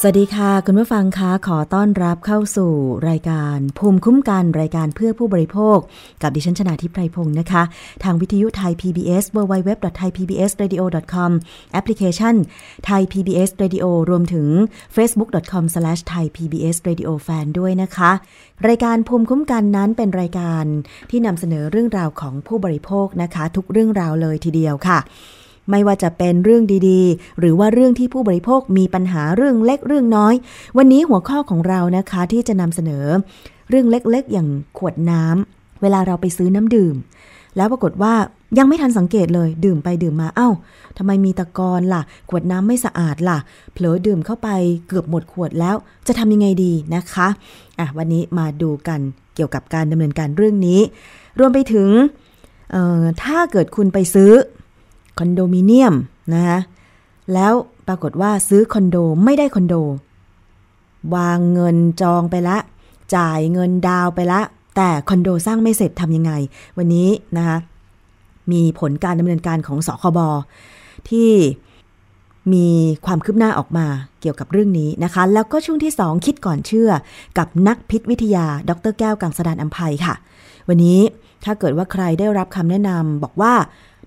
[0.00, 2.72] สวัสดีค่ะ คุณผู้ฟังคะขอต้อนรับเข้าสู่
[3.08, 5.78] รายการภูมิคุ้มกันรายการเพื่อผู้บริโภค
[6.22, 7.62] กับดิฉันชนาทิพไพรพงศ์นะคะ
[8.04, 11.30] ทางวิทยุไทย PBS www.thaipbsradio.com
[11.72, 12.34] แอปพลิเคชัน
[12.84, 14.48] ไทย PBS Radio รวมถึง
[14.96, 18.10] facebook.com/thaipbsradiofan ด้วยนะคะ
[18.68, 20.64] รายการภูมิคุ้มกันนั้นเป็นรายการ
[21.10, 24.98] ที่นำเสนอเรื่องราวของผู้บริโภคนะคะ ทุกเรื่องราวเลยทีเดียวค่ะ
[25.70, 30.34] ไม่ว่าจะเป็นเรื่องดีๆ หรือว่าเรื่องที่ผู้บริโภคมีปัญหาเรื่องเล็กเรื่องน้อย
[30.76, 33.06] วันนี้หัวข้อของเรานะคะที่จะนำเสนอ
[33.70, 36.96] เรื่องเล็กๆ อย่างขวดน้ำเวลาเราไปซื้อน้ำดื่ม
[37.56, 38.14] แล้วปรากฏว่า
[38.58, 40.48] ยังไม่ทันสังเกตเลย ดื่มไปดื่มมาเอ้า
[40.98, 43.38] ทำไมมีตะกอนล่ะ ขวดน้ำไม่สะอาดล่ะ
[43.72, 44.48] เผลอดื่มเข้าไป
[44.88, 45.76] เกือบหมดขวดแล้ว
[46.06, 47.28] จะทำยังไงดีนะคะ
[47.78, 49.00] อะวันนี้มาดูกัน
[49.34, 50.80] เกี่ยวกับการดำเนินการเรื่องนี้
[51.38, 51.88] รวมไปถึง
[53.24, 54.32] ถ้าเกิดคุณไปซื้อ
[55.18, 55.94] คอนโดมิเนียม
[56.34, 56.58] นะคะ
[57.32, 57.52] แล้ว
[57.88, 59.74] ปรากฏว่าซื้อคอนโดไม่ได้คอนโด
[61.14, 62.58] วางเงินจองไปละ
[63.14, 64.40] จ่ายเงินดาวไปละ
[64.76, 66.32] แต่คอนโดสร้างไม่เสร็จทำยังไง
[66.78, 67.56] วันนี้นะคะ
[68.52, 70.18] มีผลการดำเนินการของสคบ
[71.10, 71.30] ที่
[72.52, 72.68] มี
[73.06, 73.86] ความคืบหน้าออกมา
[74.20, 76.90] เกี่ยวกับเรื่องนี้นะคะ แล้วก็ช่วงที่ 2 คิดก่อนเชื่อ
[77.38, 80.14] กับนักพิษวิทยา ดรแก้วกังสดานอัมภัยค่ะ
[80.68, 80.98] วันนี้
[81.44, 83.54] ถ้าเกิดว่าใครได้รับคำแนะนำบอกว่า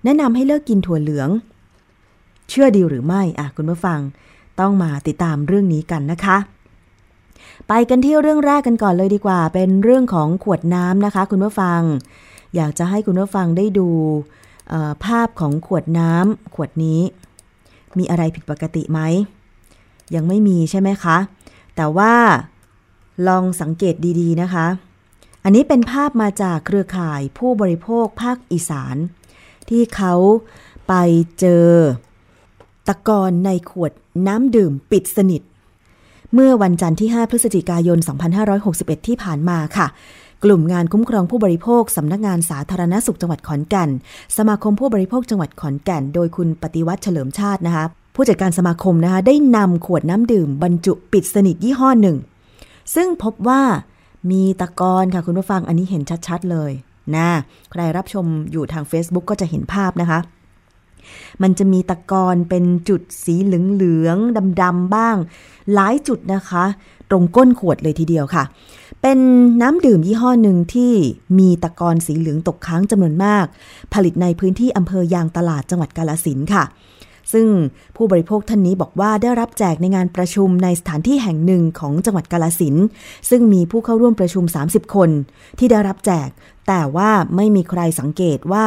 [0.04, 1.28] แนะนำให้เลิกกินถั่วเหลือง
[2.48, 4.00] เชื่อดีหรือไม่อะคุณผู้ฟัง
[4.60, 6.36] ต้องมาติดตามเรื่องนี้กันนะคะ
[7.68, 11.80] ไปกันที่เรื่องแรกกันก่อนเลยดีกว่า เป็นเรื่องของขวดน้ำนะคะ คุณผู้ฟัง
[12.56, 13.88] อยากจะให้คุณผู้ฟังได้ดู
[15.04, 17.00] ภาพของขวดน้ำขวดนี้
[17.98, 19.00] มีอะไรผิดปกติไหม
[20.14, 21.16] ยังไม่มีใช่ไหมคะ
[21.76, 22.14] แต่ว่า
[23.28, 24.66] ลองสังเกตดีๆนะคะ
[25.44, 28.96] อันนี้เป็นภาพมาจากเครือข่ายผู้บริโภคภาคอีสาน
[29.70, 30.14] ที่เขา
[30.88, 30.94] ไป
[31.40, 31.68] เจอ
[32.88, 33.92] ตะกอนในขวด
[34.26, 35.42] น้ำดื่มปิดสนิท
[36.34, 37.98] เมื่อวันจันทร์ที่ 5 พฤศจิกายน
[38.52, 39.86] 2561 ที่ผ่านมาค่ะ
[40.44, 43.90] กลุ่มงานคุ้มครองผู้บริโภคสำนักงานสาธารณสุขจังหวัดขอนแก่น
[44.36, 47.84] สมาคมผู้บริโภคจังหวัดขอนแก่น โดยคุณปฏิวัติเฉลิมชาตินะคะ
[48.14, 52.16] ผู้จัดการสมาคมนะคะได้นำขวดน้ำดื่มบรรจุปิดสนิทยี่ห้อหนึ่ง
[52.94, 53.62] ซึ่งพบว่า
[54.30, 56.72] มีตะกอนค่ะคุณผู้ฟังอันนี้เห็นชัดๆเลย
[57.16, 57.28] นะ
[57.70, 60.20] ใครรับชมอยู่ทาง Facebook ก็จะเห็นภาพนะคะ
[61.42, 65.16] มันจะมีตะกอนเป็นจุดสีเหลืองๆดำๆบ้าง
[65.74, 66.64] หลายจุดนะคะ
[67.10, 68.44] ตรงก้นขวดเลยทีเดียวค่ะ
[69.02, 69.18] เป็น
[69.62, 70.92] น้ำดื่มยี่ห้อหนึ่งที่
[71.38, 73.46] มีตะกอนสีเหลืองตกค้างจำนวนมาก
[73.94, 76.64] ผลิตในพื้นที่อำเภอยางตลาดจังหวัดกาลสินค่ะ
[77.32, 77.48] ซึ่ง
[77.96, 82.76] ผู้บริโภคท่านนี้บอกว่าได้รับแจกในงานประชุมในสถานที่แห่งหนึ่งของจังหวัดกาลสิน
[83.30, 85.10] ซึ่งมีผู้เข้าร่วมประชุม 30 คน
[85.58, 86.28] ที่ได้รับแจก
[86.68, 88.64] แต่ว่าไม่มีใครสังเกตว่า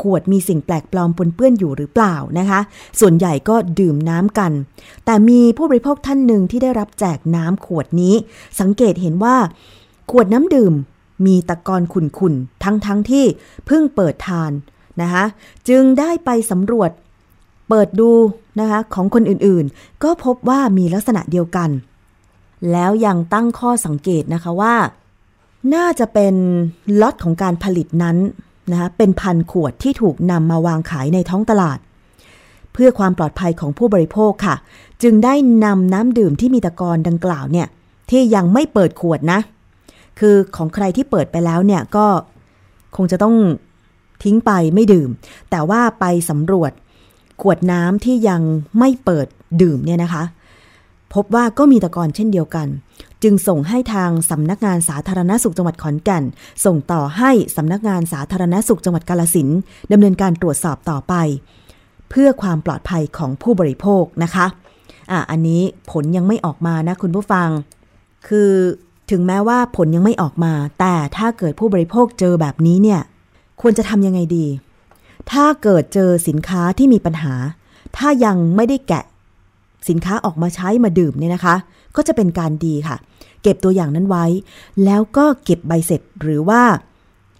[0.00, 2.60] ขวดมีสิ่งแปลกปลอมปนเปื้อนอยู่หรือเปล่านะคะ
[3.00, 4.52] ส่วนใหญ่ก็ดื่มน้ำกัน
[5.04, 8.14] แต่มีผู้บริโภคท่านหนึ่งที่ได้รับแจกน้ำขวดนี้
[8.60, 9.36] สังเกตเห็นว่า
[10.10, 10.74] ขวดน้ำดื่ม
[11.26, 13.24] มีตะกอนขุ่นๆทั้งๆทที่
[13.66, 14.52] เพิ่งเปิดทาน
[15.00, 15.24] นะคะ
[15.68, 16.90] จึงได้ไปสำรวจ
[17.68, 18.10] เปิดดู
[18.60, 21.70] นะคะของคนอื่นๆ ก็พบว่ามีลักษณะเดียวกัน
[22.72, 24.74] แล้วยังตั้งข้อสังเกตนะคะว่า
[25.74, 26.34] น่าจะเป็น
[27.00, 28.16] ล็อตของการผลิตนั้น
[28.70, 31.78] นะคะเป็นพันขวดที่ถูกนำมาวางขายในท้องตลาด
[32.72, 34.56] เพื่อความปลอดภัยของผู้บริโภคค่ะ
[35.02, 35.34] จึงได้
[35.64, 37.68] นำน้ำดื่มที่มีตะกอนดังกล่าวเนี่ย
[38.10, 39.40] ที่ยังไม่เปิดขวดนะ
[40.18, 42.06] คือของใครที่เปิดไปแล้วเนี่ยก็
[42.96, 43.36] คงจะต้อง
[44.22, 45.10] ทิ้งไปไม่ดื่ม
[45.50, 46.72] แต่ว่าไปสำรวจ
[47.42, 48.42] ขวดน้ำที่ยัง
[48.78, 49.26] ไม่เปิด
[49.62, 50.24] ดื่มเนี่ยนะคะ
[51.14, 52.68] พบว่าก็มีตะกอนเช่นเดียวกัน
[53.22, 56.24] จึงส่งให้ทางสำนักงานสาธารณสุขจังหวัดขอนแก่น
[56.64, 59.48] ส่งต่อให้สำนักงานสาธารณสุขจังหวัดกาลสิน
[59.92, 61.14] ดำเนินการตรวจสอบต่อไป
[62.10, 64.46] เพื่อความปลอดภัยของผู้บริโภคนะคะ
[65.10, 67.48] อะอันนี้ผลยังไม่ออกมานะคุณผู้ฟัง
[68.28, 68.50] คือ
[69.10, 73.00] ถึงแม้ว่าผลยังไม่ออกมา แต่ถ้าเกิดผู้บริโภคเจอแบบนี้เนี่ย
[73.60, 74.46] ควรจะทำยังไงดี
[75.32, 77.34] ถ้าเกิดเจอสินค้าที่มีปัญหา
[77.96, 79.04] ถ้ายังไม่ได้แกะ
[79.88, 81.56] สินค้าออกมาใช้มาดื่มเนี่ยนะคะ
[81.96, 82.96] ก็จะเป็นการดีค่ะ
[83.42, 84.24] เก็บตัวอย่างนั้นไว้
[84.84, 86.62] แล้วก็เก็บใบเสร็จหรือว่า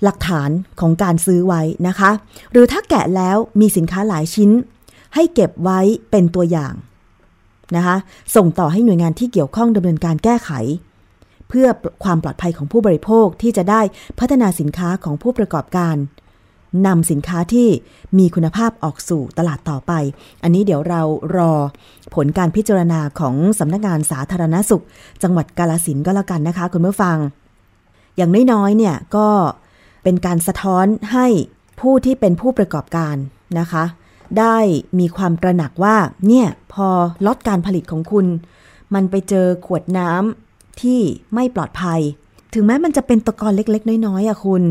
[0.02, 0.50] หลักฐาน
[0.80, 2.10] ของการซื้อไว้นะคะ
[2.52, 4.50] หรือถ้าแกะแล้วมีสินค้าหลายชิ้น
[5.14, 5.80] ให้เก็บไว้
[6.10, 6.74] เป็นตัวอย่าง
[7.76, 7.96] นะคะ
[8.36, 10.50] ส่งต่อให้หน่วยงานที่เกี่ยวข้องดำเนินการแก้ไข
[11.48, 11.68] เพื่อ
[12.04, 13.80] ความปลอดภัยของผู้บริโภคที่จะได้
[14.18, 15.96] พัฒนาสินค้าของผู้ประกอบการ
[16.86, 17.68] นำสินค้าที่
[18.18, 19.92] มีคุณภาพออกสู่ตลาดต่อไป
[20.42, 21.02] อันนี้เดี๋ยวเรา
[21.36, 21.52] รอ
[22.14, 24.84] ผลการพิจารณาของสำนักงานสาธารณสุข
[25.22, 27.16] จังหวัดกาลสินก็แล้วกันนะคะ คุณผู้ฟัง
[28.16, 29.28] อย่างน้อยๆเนี่ยก็
[30.02, 31.26] เป็นการสะท้อนให้
[31.80, 33.16] ผู้ที่เป็นผู้ประกอบการ
[33.58, 33.84] นะคะ
[34.38, 34.56] ได้
[34.98, 35.96] มีความตระหนักว่า
[36.28, 36.88] เนี่ยพอ
[37.26, 38.26] ลดการผลิตของคุณ
[38.94, 41.00] มันไปเจอขวดน้ำที่
[41.34, 42.00] ไม่ปลอดภัย
[42.54, 44.62] ถึงแม้มันจะเป็นตะกอนเล็กๆ น้อยๆอะคุณ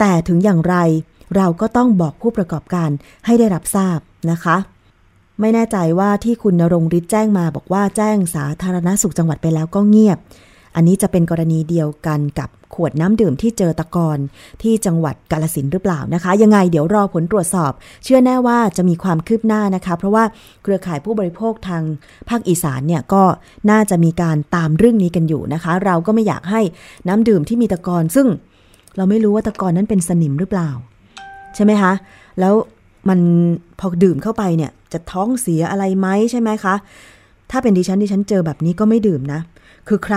[0.00, 0.76] แต่ถึงอย่างไร
[1.36, 2.90] เราก็ต้องบอกผู้ประกอบการ
[3.26, 3.98] ให้ได้รับทราบ
[4.30, 4.56] นะคะ
[5.40, 10.18] ไม่แน่ใจว่าที่คุณนรงฤทธิ์แจ้งมาบอกว่าแจ้งสาธารณสุขจังหวัดไปแล้วก็เงียบ
[10.74, 14.18] อันนี้จะเป็นกรณีเดียวกันกับขวดน้ำดื่มที่เจอตะกอน
[14.62, 17.72] ที่จังหวัดกาลสินหรือเปล่านะคะ ยังไงเดี๋ยวรอผลตรวจสอบ
[18.04, 20.24] เชื่อแน่ว่าจะมีความคืบหน้านะคะ เพราะว่า
[20.62, 21.82] เครือข่ายผู้บริโภคทาง
[22.28, 23.22] ภาคอีสานเนี่ยก็
[23.70, 26.60] น่าจะมีการตามเรื่องนี้กันอยู่นะคะ เราก็ไม่อยากให้
[27.08, 28.26] น้ำดื่มที่มีตะกอนซึ่ง
[28.96, 30.70] เราไม่รู้ว่าตะกอนนั้นเป็นสนิมหรือเปล่า
[31.54, 31.92] ใช่ไหมคะ
[32.40, 32.54] แล้ว
[33.08, 33.20] มัน
[33.78, 36.74] พอดื่มเข้าไปเนี่ย จะท้องเสียอะไรไหมใช่ไหมคะ
[37.50, 39.40] ถ้าเป็นดิฉันดิฉันเจอแบบนี้ก็ไม่ดื่มนะ
[39.88, 40.16] คือใคร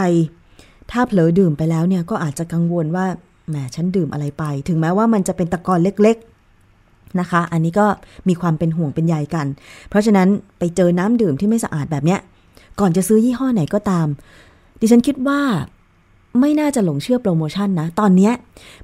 [0.91, 3.06] ถ้าเผลอดื่มไปแล้วเนี่ยก็อาจจะกังวลว่า
[3.50, 7.86] แหมฉันดื่มอะไรไป ถึงแม้ว่ามันจะเป็นตะกอนเล็กๆนะคะ อันนี้ก็
[8.27, 9.48] มีความเป็นห่วงเป็นใยกัน
[9.89, 10.27] เพราะฉะนั้น
[10.60, 12.20] ไปเจอน้ำดื่มที่ไม่สะอาดแบบเนี้ย
[12.79, 14.08] ก่อนจะซื้อยี่ห้อไหนก็ตาม
[14.79, 15.41] ดิฉันคิดว่า
[16.40, 18.32] ไม่น่าจะหลงเชื่อโปรโมชั่นนะ ตอนนี้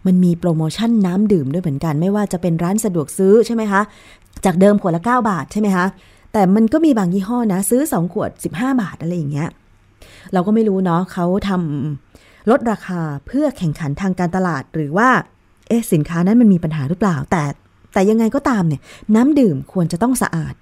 [0.06, 3.82] มันมีโปรโมชั่นน้ำดื่มด้วยเหมือนกัน ไม่ว่าจะเป็นร้านสะดวกซื้อใช่ไหมคะ
[4.46, 5.86] จากเดิมขวดละ 9 บาทใช่ไหมคะ
[6.34, 9.50] แต่มันก็มีบางยี่ห้อนะ ซื้อ 2 ขวด 15 บาทอะไรอย่างเงี้ย
[10.34, 15.10] เราก็ไม่รู้เนาะเขาทำลดราคาเพื่อแข่งขันทางการตลาดหรือว่า
[15.68, 17.44] เอ๊ะสินค้านั้นมันมีปัญหาหรือเปล่า แต่
[17.94, 18.82] แต่ยังไงก็ตามเนี่ย
[19.16, 20.54] น้ำดื่มควรจะต้องสะอาด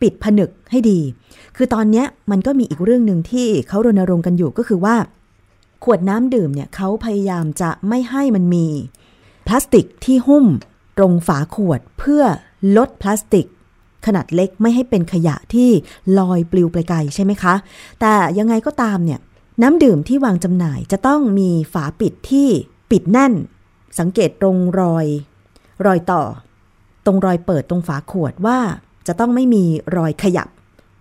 [0.00, 1.00] ปิดผนึกให้ดี
[1.56, 4.94] คือตอนนี้มันก็มีอีกเรื่องหนึ่งที่เขารณรงค์กันอยู่ก็คือว่า
[5.84, 8.66] ขวดน้ำดื่มเนี่ยเขาพยายามจะไม่ให้มันมี
[9.46, 10.46] พลาสติกที่หุ้ม
[10.98, 12.22] ตรงฝาขวดเพื่อ
[12.76, 13.46] ลดพลาสติก
[14.06, 15.70] ขนาดเล็กไม่ให้เป็นขยะที่
[16.18, 17.54] ลอยปลิวไปไกลใช่ไหมคะ
[18.00, 19.20] แต่ยังไงก็ตามเนี่ย
[19.62, 22.48] น้ำดื่มที่วางจำหน่ายจะต้องมีฝาปิดที่
[22.90, 23.32] ปิดแน่น
[23.98, 25.06] สังเกตตรงรอย
[25.86, 26.22] รอยต่อ
[27.04, 28.58] ตรงรอยเปิดตรงฝาขวดว่า
[29.06, 29.64] จะต้องไม่มี
[29.96, 30.48] รอยขยับ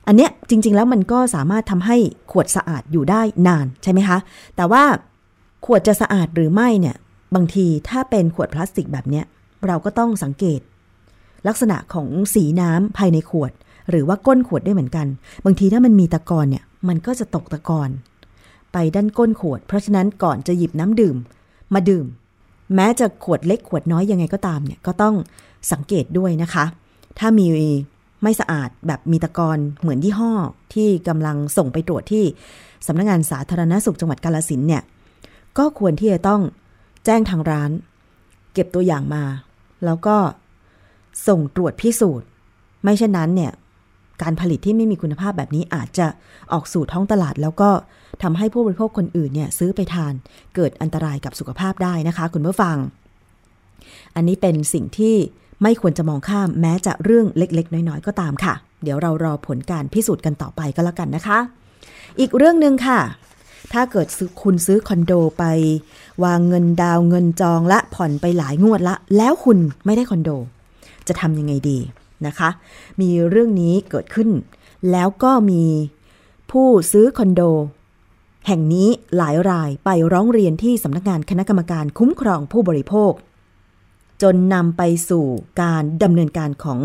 [0.08, 1.98] อันเนี้ยจริง ๆ แล้วมันก็สามารถทำให้
[2.32, 4.18] ขวดสะอาดอยู่ได้นานใช่ไหมคะ
[4.56, 4.84] แต่ว่า
[5.66, 6.96] ขวดจะสะอาดหรือไม่เนี่ย
[7.36, 9.26] บางทีถ้าเป็นขวดพลาสติกแบบเนี้ย
[9.68, 10.60] เราก็ต้องสังเกต
[11.48, 13.52] ลักษณะของสีน้ำภายในขวด
[13.90, 15.08] หรือว่าก้นขวดได้เหมือนกัน
[15.46, 17.90] บางทีถ้ามันมีตะกอนเนี่ยมันก็จะตกตะกอน
[18.74, 21.16] ไปด้านก้นขวด เพราะฉะนั้นก่อนจะหยิบน้ำดื่ม
[21.74, 22.06] มาดื่ม
[22.76, 25.16] แม้จะขวดเล็กขวดน้อยยังไงก็ตามเนี่ยก็ต้อง
[25.72, 26.66] สังเกตด้วยนะคะ
[27.20, 27.48] ถ้ามี
[28.24, 30.34] ไม่สะอาดแบบมีตะกอนเหมือนยี่ห้อ
[30.74, 32.24] ที่กำลังส่งไปตรวจที่
[32.88, 34.84] สำนักงงานสาธารณสุขจังหวัดกาลสินเนี่ย
[35.58, 36.42] ก็ควรที่จะต้อง
[37.06, 37.72] แจ้งทางร้าน
[38.54, 39.24] เก็บตัวอย่างมา
[39.86, 40.16] แล้วก็
[41.28, 42.28] ส่งตรวจพิสูจน์
[42.84, 43.52] ไม่เช่นนั้นเนี่ย
[44.22, 46.08] การผลิตที่ไม่มีคุณภาพแบบนี้อาจจะ
[46.54, 47.70] ออกสู่ท้องตลาด แล้วก็
[48.24, 50.14] ทำให้ผู้บริโภคคนอื่นเนี่ยซื้อไปทาน
[50.56, 52.78] เกิดอันตรายกับสุขภาพได้นะคะ คุณผู้ฟัง
[54.16, 55.16] อันนี้เป็นสิ่งที่
[55.64, 58.54] ไม่ควรจะมองข้ามแม้จะเรื่องเล็กๆ น้อยๆ ก็ตามค่ะ
[58.84, 61.40] เดี๋ยวเรารอผลการพิสูจน์กันต่อไปก็แล้วกันนะคะ
[62.20, 63.00] อีกเรื่องหนึ่งค่ะ
[63.74, 64.08] ถ้าเกิด
[64.42, 65.44] คุณซื้อคอนโดไป
[66.24, 70.30] วางเงินดาวเงินจองละผ่อนไปหลายงวดละ แล้วคุณไม่ได้คอนโด
[71.08, 71.78] จะทำยังไงดี
[72.26, 72.50] นะคะ
[73.02, 74.30] มีเรื่องนี้เกิดขึ้น
[74.92, 75.64] แล้วก็มี
[76.52, 77.42] ผู้ซื้อคอนโด
[78.48, 83.14] แห่งนี้หลายรายไปร้องเรียนที่สำนักงานคณะกรรมการคุ้มครองผู้บริโภค
[84.24, 85.26] จนนำไปสู่
[85.62, 86.80] การดำเนินการของ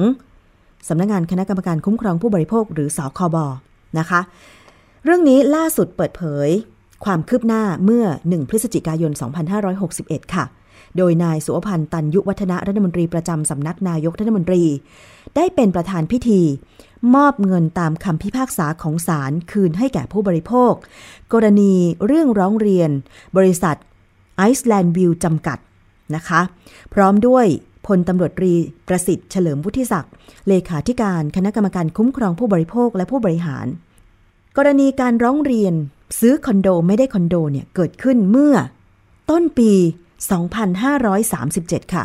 [0.88, 3.36] สำนักงานคณะกรรมการคุ้มครองผู้บริโภคหรือสคบ
[3.98, 4.20] นะคะ
[5.04, 6.48] เรื่องนี้ล่าสุดเปิดเผย
[7.04, 9.12] ความคืบหน้าเมื่อ 1 พฤศจิกายน
[9.72, 10.44] 2561 ค่ะ
[10.96, 14.62] โดยนายสุวพันธ์ตันยุวัฒนะรัฐมนตรีประจำสำนักนายกรัฐมนตรี
[15.36, 16.42] ได้เป็นประธานพิธี
[17.14, 20.72] มอบเงินตามคำพิพากษาของศาลคืนให้แก่ผู้บริโภค
[21.32, 21.72] กรณี
[22.06, 22.90] เรื่องร้องเรียน
[23.36, 23.76] บริษัท
[24.36, 25.58] ไอซ์แลนด์วิวจำกัด
[26.16, 26.40] นะคะ
[26.94, 27.46] พร้อมด้วย
[27.86, 28.52] พลตำรวจตรี
[28.88, 30.12] ประสิทธิ์เฉลิมวุฒิศักดิ์
[30.48, 33.66] เลขาธิการคณะกรรมการคุ้มครองผู้บริโภคและผู้บริหาร
[34.56, 35.74] กรณีการร้องเรียน
[36.20, 38.54] ซื้อคอนโดไม่ได้คอนโดเนี่ยเกิดขึ้นเมื่อ
[39.30, 39.72] ต้นปี
[40.98, 42.04] 2537 ค่ะ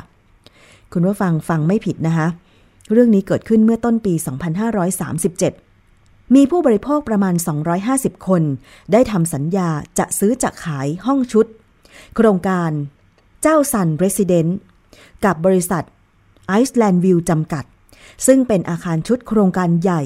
[0.91, 2.27] คุณว่าฟังฟังไม่ผิดนะคะ
[2.91, 4.13] เรื่องนี้เกิดขึ้นเมื่อต้นปี
[5.03, 7.35] 2537 มีผู้บริโภคประมาณ
[7.79, 8.43] 250 คน
[8.91, 9.69] ได้ทำสัญญา
[9.99, 11.45] จะซื้อจะขายห้องชุด
[12.15, 12.71] โครงการ
[13.43, 14.57] เจ้าซันเรสซิเดนต์
[15.25, 15.83] กับบริษัท
[16.47, 17.65] ไอซ์แลนด์วิวจำกัด
[18.27, 20.01] ซึ่งเป็นอาคารชุดโครงการใหญ่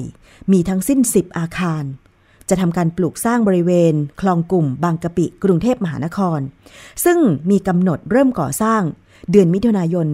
[0.52, 1.84] มีทั้งสิ้น 10 อาคาร
[2.48, 6.40] จะทำการปลูกสร้างบริเวณ คลองกลุ่มบางกะปิกรุงเทพมหานคร
[7.04, 7.18] ซึ่ง
[7.50, 8.82] มีกำหนดเริ่มก่อสร้าง
[9.30, 10.08] เดือนมิถุนายน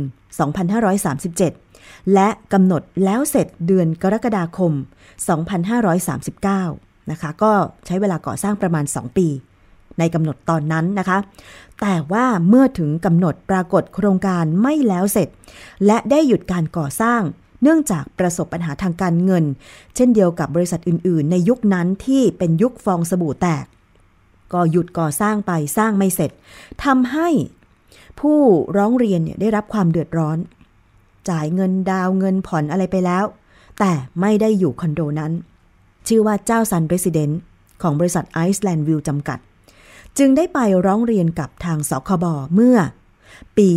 [1.18, 4.72] 2537 และกำหนดแล้วเสร็จเดือนกรกฎาคม
[5.76, 7.52] 2539 นะคะ ก็
[7.86, 9.28] ใช้เวลาก่อสร้างประมาณ 2 ปี
[9.98, 11.18] ในกำหนดตอนนั้นนะคะ
[11.80, 15.28] แต่ว่าเมื่อถึงกำหนดปรากฏโครงการไม่แล้วเสร็จ
[15.86, 17.22] และได้หยุดการก่อสร้าง
[17.62, 19.44] เนื่องจากประสบปัญหาทางการเงิน
[19.94, 23.64] เช่นเดียวกับบริษัทอื่น ๆ ในยุคนั้นที่เป็นยุคฟองสบู่แตก
[24.52, 26.30] ก็หยุดก่อสร้างไปสร้างไม่เสร็จ
[26.84, 27.28] ทำให้
[28.20, 28.40] ผู้
[28.76, 30.38] ร้องเรียนเนี่ยได้รับความเดือดร้อน
[31.30, 33.24] จ่ายเงินดาวเงินผ่อนอะไรไปแล้ว
[33.80, 35.32] แต่ไม่ได้อยู่คอนโดนั้น
[36.08, 37.40] ชื่อว่าเจ้าซันเรสซิเดนต์
[37.82, 39.38] ของบริษัทไอซ์แลนด์วิวจำกัด
[40.18, 42.76] จึงได้ไปร้องเรียนกับทางสคบเมื่อ
[43.56, 43.68] ปี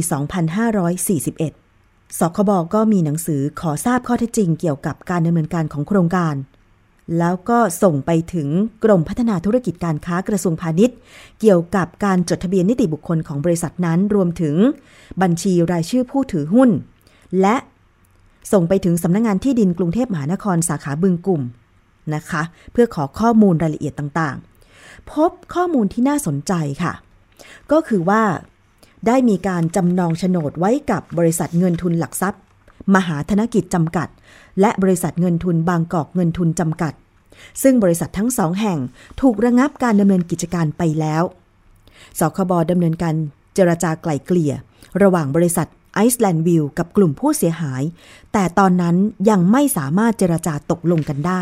[1.25, 6.35] 2541 สคบก็มีหนังสือขอทราบข้อเท็จจริงเกี่ยวกับการดำเนินการของโครงการ
[7.19, 8.47] แล้วก็ส่งไปถึง
[8.83, 10.97] กรมพัฒนาธุรกิจการค้ากระทรวงพาณิชย์
[11.39, 14.55] เกี่ยวกับการจดทะเบียนนิติบุคคลของบริษัทนั้นรวมถึง
[15.21, 16.69] บัญชีรายชื่อผู้ถือหุ้น
[17.41, 17.55] และ
[18.51, 21.41] ส่งไปถึงสำนักงงานที่ดินกรุงเทพมหานครสาขาบึงกลุ่ม
[22.15, 22.41] นะคะ
[22.71, 24.56] เพื่อขอข้อมูลรายละเอียดต่างๆ
[25.11, 26.93] พบข้อมูลที่น่าสนใจค่ะ
[27.71, 28.23] ก็คือว่า
[29.07, 32.41] ได้มีการจำนองโฉนดไว้กับบริษัทเงินทุนหลักทรัพย์
[32.95, 34.07] มหาธนกิจจำกัด
[34.61, 36.93] และบริษัทเงินทุนบางกอกเงินทุนจำกัด
[37.61, 38.79] ซึ่งบริษัททั้งสองแห่ง
[39.21, 41.23] ถูกระงับการดำเนินกิจการไปแล้ว
[42.19, 43.15] สคบดำเนินการ
[43.53, 44.53] เจรจาไกล่เกลี่ย
[45.01, 47.83] ระหว่างบริษัทไอซ์แลนด์วิวกับกลุ่มผู้เสียหาย
[48.33, 48.95] แต่ตอนนั้น
[49.29, 51.41] ยังไม่สามารถเจรจาตกลงกันได้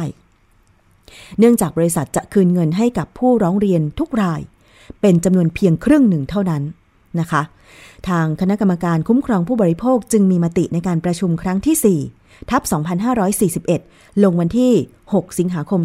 [1.39, 4.41] เนื่องจากบริษัทจะคืนเงินให้กับผู้ร้องเรียนทุกราย
[5.01, 6.63] เป็นจำนวนเพียงครึ่งหนึ่งเท่านั้น
[7.19, 7.41] นะคะ
[8.07, 12.62] ทางคณะกรรมการคุ้มครองผู้บริโภคจึงมีมติในการประชุมครั้งที่ 4 ทับ
[13.63, 14.74] 2541 ลงวันที่
[15.13, 15.81] 6 สิงหาคม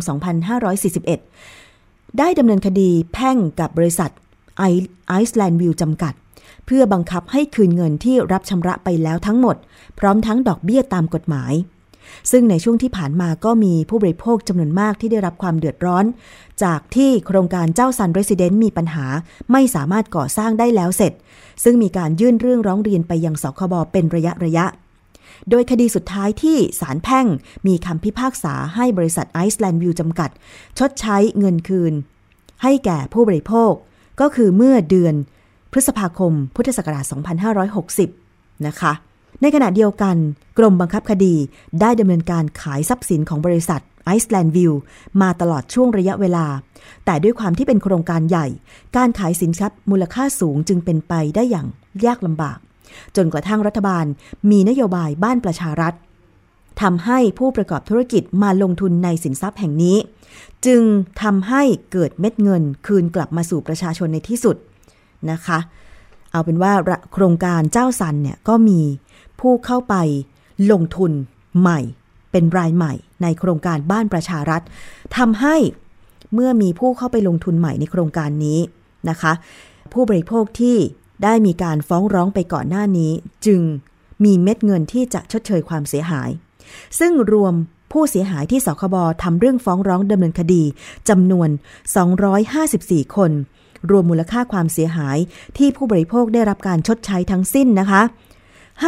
[1.23, 4.11] 2541 ได้ดำเนินคดีแพ่งกับบริษัท
[4.59, 6.15] ไอซ์แลนด์วิวจำกัด
[6.67, 9.57] เพื่อบังคับให้คืนเงินที่รับชำระไปแล้วทั้งหมด
[9.99, 11.53] พร้อมทั้งดอกเบี้ยตามกฎหมาย
[12.31, 16.05] ซึ่งในช่วงที่ผ่านมาก็มีผู้บริโภคจำนวนมากที่ได้รับความเดือดร้อน
[16.65, 19.07] จากที่โครงการเจ้าซันเรสซิเดนต์มีปัญหา
[19.53, 21.13] ไม่สามารถก่อสร้างได้แล้วเสร็จ
[21.65, 24.67] ซึ่งมีการยื่นเรื่องร้องเรียนไปยังสคบเป็นระยะระยะ
[25.51, 27.27] โดยคดีสุดท้ายที่ศาลแพ่ง
[27.67, 30.31] มีคำพิพากษาให้บริษัทไอซ์แลนด์วิวจำกัด
[30.79, 31.93] ชดใช้เงินคืน
[32.63, 33.73] ให้แก่ผู้บริโภค
[34.21, 35.15] ก็คือเมื่อเดือน
[35.73, 37.05] พฤษภาคม พุทธศักราช
[37.85, 38.93] 2560 นะคะ
[39.43, 40.17] ในขณะเดียวกัน
[40.59, 41.35] กรมบังคับคดี
[41.81, 44.73] ได้ดำเนินการขายทรัพย์สินของบริษัทไอซ์แลนด์วิว
[45.23, 46.47] มาตลอดช่วงระยะเวลา
[47.05, 48.47] แต่ด้วยความที่เป็นโครงการใหญ่
[48.97, 51.67] การขายสินทรัพย์มูลค่าสูงจึงเป็นไปได้อย่าง
[52.07, 52.59] ยากลำบาก
[53.17, 54.05] จนกระทั่งรัฐบาล
[54.51, 55.95] มีนโยบายบ้านประชารัฐ
[56.83, 59.97] ทำให้ผู้ประกอบธุรกิจมาลงทุนในสินทรัพย์แห่งนี้
[60.67, 60.83] จึง
[61.23, 64.57] ทำให้เกิดเม็ดเงินคืนกลับมาสู่ประชาชนในที่สุด
[65.31, 65.59] นะคะ
[66.33, 66.73] เอาเป็นว่า
[67.13, 68.81] โครงการเจ้าสันเนี่ยก็มี
[69.41, 69.95] ผู้เข้าไป
[70.73, 71.13] ลงทุน
[71.61, 71.81] ใหม่
[72.33, 72.93] เป็นรายใหม่
[73.23, 74.63] ในโครงการบ้านประชารัฐ
[75.17, 75.57] ทำให้
[76.35, 78.59] เมื่อมีผู้เข้าไปลงทุนใหม่ในโครงการนี้
[79.09, 79.33] นะคะ
[79.93, 80.77] ผู้บริโภคที่
[81.25, 83.13] ได้มีการฟ้องร้องไปก่อนหน้านี้
[83.47, 83.61] จึง
[84.25, 86.31] มีเม็ดเงินที่จะชดเชยความเสียหาย
[86.99, 87.55] ซึ่งรวม
[87.93, 90.63] ผู้เสียหายที่สคบทำเรื่องฟ้องร้องดำเนินคดี
[91.09, 91.49] จำนวน
[92.33, 93.33] 254 คน
[93.91, 95.19] รวมมูลค่าความเสียหาย
[95.59, 98.03] ที่ผู้บริโภคได้รับการชดใช้ทั้งสิ้นนะคะ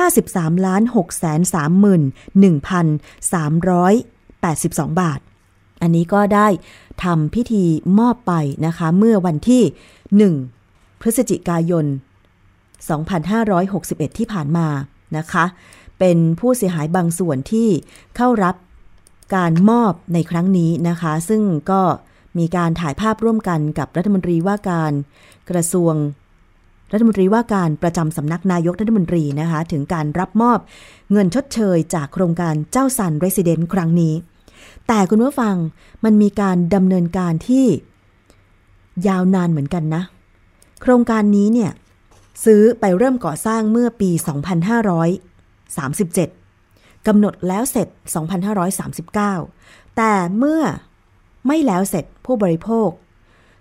[0.01, 1.41] 53ล้าน6แสน
[2.51, 5.21] 31,382 บาท
[5.83, 6.49] อันนี้ก็ได้
[7.05, 7.65] ทำพิธี
[7.99, 8.33] มอบไป
[8.67, 9.63] นะคะ เมื่อวันที่
[10.49, 11.87] 1 พฤศจิกายน
[13.03, 14.69] 2561 ที่ผ่านมา
[15.17, 15.45] นะคะ
[15.99, 17.69] เป็นผู้เสียหายบางส่วนที่
[18.17, 18.55] เข้ารับ
[19.37, 21.83] การมอบในครั้งนี้นะคะ ซึ่งก็
[22.39, 24.93] มีการถ่ายภาพร่วมกันกับรัฐมนตรีว่าการ
[25.51, 25.95] กระทรวง
[26.93, 30.59] รัฐมนตรีว่าการประจำสำนักนายกรัฐมนตรีนะคะ ถึงการรับมอบ
[31.13, 34.15] เงินชดเชยจากโครงการเจ้าสันเรสซิเดนต์ครั้งนี้
[34.89, 35.55] แต่คุณผู้ฟัง
[36.05, 37.67] มันมีการดำเนินการที่
[39.09, 40.03] ยาวนานเหมือนกันนะ
[40.83, 41.71] โครงการนี้เนี่ย
[42.45, 44.11] ซื้อไปเริ่มก่อสร้างเมื่อปี
[46.19, 47.89] 2537กำหนดแล้วเสร็จ
[49.33, 50.63] 2539 แต่เมื่อ
[51.47, 52.89] ไม่แล้วเสร็จผู้บริโภค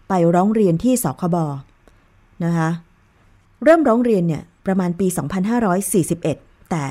[0.08, 1.38] ไปร้องเรียนที่สคบ
[2.45, 2.69] นะคะ
[3.63, 5.08] เริ่มร้องเรียนเนี่ยประมาณปี
[5.89, 6.84] 2541 แต่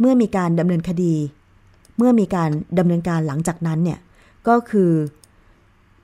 [0.00, 1.14] เมื่อมีการดำเนินคดี
[1.96, 3.98] เมื่อมีการดำเนินการหลังจากนั้นเนี่ย
[4.48, 4.92] ก็คือ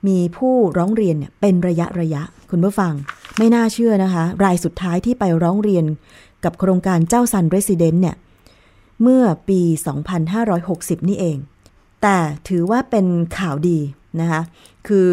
[0.07, 2.21] มีผู้ร้องเรียนเนี่ยเป็นระยะระยะ
[2.51, 2.93] คุณผู้ฟัง
[3.37, 5.85] ไม่น่าเชื่อนะคะ รายสุดท้ายที่ไปร้องเรียน
[6.43, 8.15] กับโครงการเจ้าซันเรสซิเดนต์เนี่ย
[9.01, 9.61] เมื่อปี
[10.35, 11.37] 2560 นี่เอง
[12.01, 12.17] แต่
[12.49, 13.05] ถือว่าเป็น
[13.37, 13.79] ข่าวดี
[14.21, 14.41] นะคะ
[14.87, 15.07] คือ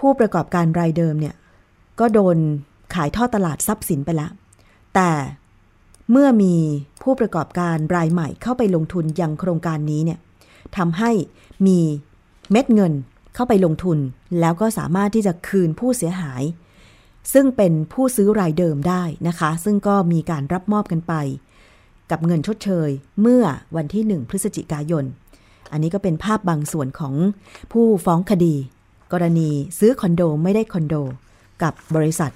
[0.00, 1.34] ผู้ประกอบการรายเดิมเนี่ย
[2.00, 4.30] ก็โดนายทอดตลาดทรัพย์สินไปแล้ว
[4.94, 5.10] แต่
[6.10, 6.54] เมื่อมี
[7.02, 10.18] ผู้ประกอบการรายใหม่เข้าไปลงทุนยังโครงการนี้เนี่ย
[10.76, 11.10] ทำให้
[11.66, 11.78] มี
[12.50, 12.92] เม็ดเงิน
[13.34, 13.98] เข้าไปลงทุน
[14.40, 16.42] แล้วก็สามารถที่จะคืนผู้เสียหาย
[17.32, 21.14] ซึ่งเป็นผู้ซื้อรายเดิมได้นะคะ ซึ่งก็มีการรับมอบกันไป
[22.10, 23.44] กับเงินชดเชยเมื่อ
[23.76, 25.04] วันที่ 1 พฤศจิกายน
[25.72, 27.14] อันนี้ก็เป็นภาพบางส่วนของ
[27.72, 28.54] ผู้ฟ้องคดี
[29.12, 30.94] กรณีซื้อคอนโดไม่ได้คอนโด
[31.62, 32.32] กับบริษัท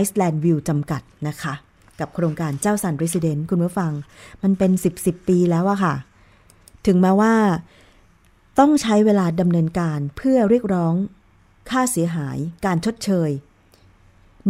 [0.00, 1.54] Iceland View จำกัดนะคะ
[2.00, 3.92] กับโครงการเจ้าสันรีสิเดนต์คุณผู้ฟัง
[4.42, 5.94] มันเป็น 10บสปีแล้วอะค่ะ
[6.86, 7.34] ถึงแม้ว่า
[8.58, 10.94] ต้องใช้เวลาดำเนินการเพื่อเรียกร้อง
[11.70, 13.30] ค่าเสียหาย การชดเชย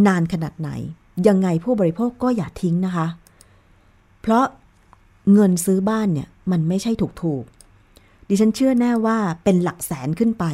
[0.06, 0.70] นานขนาดไหน
[1.28, 3.06] ยังไงผู้บริโภคก็อย่าทิ้งนะคะ
[4.20, 4.44] เพราะ
[5.32, 10.44] เงินซื้อบ้านเนี่ย มันไม่ใช่ถูกๆ ดิฉันเชื่อแน่ว่าเป็นหลักแสนขึ้นไป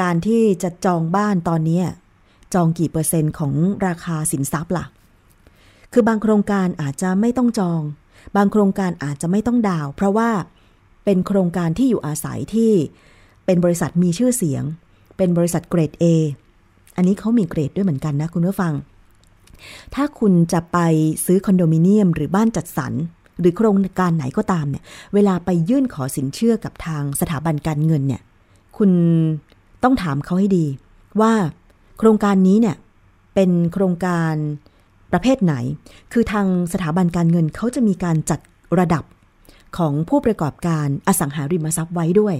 [0.00, 1.80] การที่จะจองบ้านตอนนี้
[2.54, 3.52] จองกี่เปอร์เซ็นต์ของ
[3.86, 4.84] ราคาสินทรัพย์ล่ะ
[5.92, 7.80] คือบางโครงการอาจจะไม่ต้องจอง
[8.36, 10.30] บางโครงการอาจจะไม่ต้องดาว เพราะว่า
[11.04, 12.72] เป็นโครงการที่อยู่อาศัยที่
[13.46, 14.62] เป็นบริษัทมีชื่อเสียง
[15.16, 16.04] เป็นบริษัทเกรด A
[16.96, 18.72] อันนี้เขามีเกรดด้วยเหมือนกันนะคุณผู้ฟัง
[19.94, 20.78] ถ้าคุณจะไป
[21.24, 22.92] ซื้อคอนโดมิเนียมหรือบ้านจัดสรร
[23.40, 24.84] หรือโครงการไหนก็ตามเนี่ย
[25.14, 28.22] เวลาไปยื่นขอสินเชื่อกับทางสถาบันการเงินเนี่ย
[28.76, 28.90] คุณ
[29.82, 30.66] ต้องถามเขาให้ดี
[31.20, 31.32] ว่า
[31.98, 32.76] โครงการนี้เนี่ย
[33.34, 34.34] เป็นโครงการ
[35.12, 35.54] ประเภทไหน
[36.12, 38.40] คือทางสถาบันการเงินเขาจะมีการจัด
[38.78, 39.04] ระดับ
[39.78, 42.36] ของผู้ประกอบการอสังหาริมทรัพย์ไว้ด้วย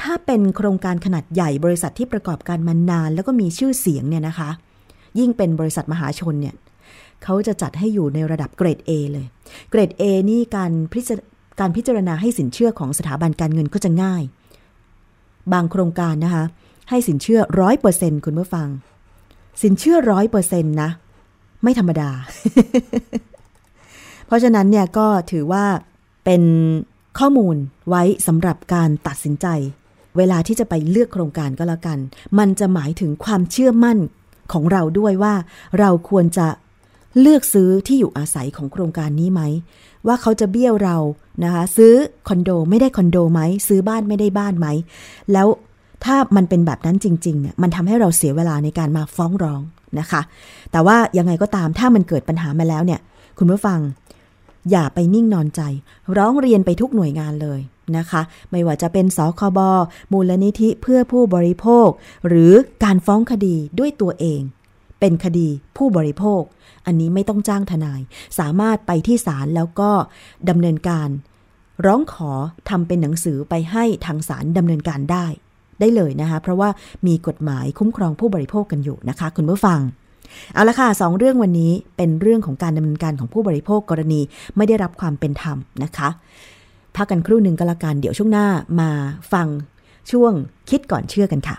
[0.00, 4.50] ถ้าเป็นโครงการขนาดใหญ่บริษัทที่ประกอบการมานาน แล้วก็มีชื่อเสียงเนี่ยนะคะ
[5.18, 6.54] ยิ่งเป็นบริษัทมหาชนเนี่ย
[7.24, 9.26] เขาจะจัดให้อยู่ในระดับเกรด A เลย
[9.70, 11.10] เกรด A นี่การพิจ
[11.60, 14.22] การพิจารณาให้สินเชื่อของสถาบันการเงินก็จะง่าย
[15.52, 16.44] บางโครงการนะคะ
[16.88, 18.68] ให้สินเชื่อร้อยเปอร์เซ็นคุณผู้ฟัง
[19.62, 20.90] สินเชื่อร้อยเปอร์เซ็นต์นะ
[21.62, 22.10] ไม่ธรรมดา
[24.26, 25.64] เพราะฉะนั้นเนี่ยก็ถือว่า
[26.24, 26.42] เป็น
[27.18, 27.56] ข้อมูล
[27.88, 29.46] ไว้สำหรับการตัดสินใจ
[30.16, 31.98] เวลาที่จะไปเลือกโครงการก็แล้วกัน
[32.38, 33.98] มันจะหมายถึงความเชื่อมั่น
[34.52, 35.34] ของเราด้วยว่า
[35.78, 36.46] เราควรจะ
[37.20, 39.42] เลือกซื้อที่อยู่อาศัยของโครงการนี้ไหม
[40.06, 40.96] ว่าเขาจะเบี้ยวเรา
[41.44, 41.94] นะคะ ซื้อ
[42.28, 44.66] คอนโดไม่ได้คอนโดไหม ซื้อบ้านไม่ได้บ้านไหม
[45.32, 45.46] แล้ว
[46.04, 49.62] ถ้ามันเป็นแบบนั้นจริงๆเนี่ยมันทำให้เราเสียเวลาในการมาฟ้องร้อง
[49.98, 50.22] นะคะ
[50.72, 53.00] แต่ว่ายังไงก็ตามถ้ามันเกิดปัญหามาแล้วเนี่ย
[53.38, 53.80] คุณผู้ฟัง
[54.70, 55.60] อย่าไปนิ่งนอนใจ
[56.16, 57.60] ร้องเรียนไปทุกหน่วยงานเลย
[57.96, 59.58] นะคะ ไม่ว่าจะเป็นสคบ
[60.12, 61.88] มูลนิธิเพื่อผู้บริโภค
[62.28, 62.52] หรือ
[62.84, 64.40] การฟ้องคดีด้วยตัวเอง
[65.00, 66.42] เป็นคดีผู้บริโภค
[66.86, 68.00] อันนี้ไม่ต้องจ้างทนาย
[68.38, 69.90] สามารถไปที่ศาลแล้วก็
[70.48, 71.08] ดำเนินการ
[71.86, 72.32] ร้องขอ
[72.68, 75.26] ทำเป็นหนังสือไปให้ทางศาลดำเนินการได้
[75.80, 76.68] ได้เลยนะคะ เพราะว่า
[77.06, 79.80] มีกฎหมายคุ้มครองผู้บริโภคกันอยู่นะคะ คุณผู้ฟัง
[80.54, 84.20] เอาละค่ะสองเรื่องวันนี้เป็นเรื่องของการดำเนินการของผู้บริโภคกรณี
[84.56, 86.08] ไม่ได้รับความเป็นธรรมนะคะ
[86.96, 88.46] พักกันครู่หนึ่งก็แล้วกันเดี๋ยวช่วงหน้า
[88.80, 88.90] มา
[89.32, 89.46] ฟัง
[90.10, 90.32] ช่วง
[90.70, 91.56] คิดก่อนเชื่อกันค่ะ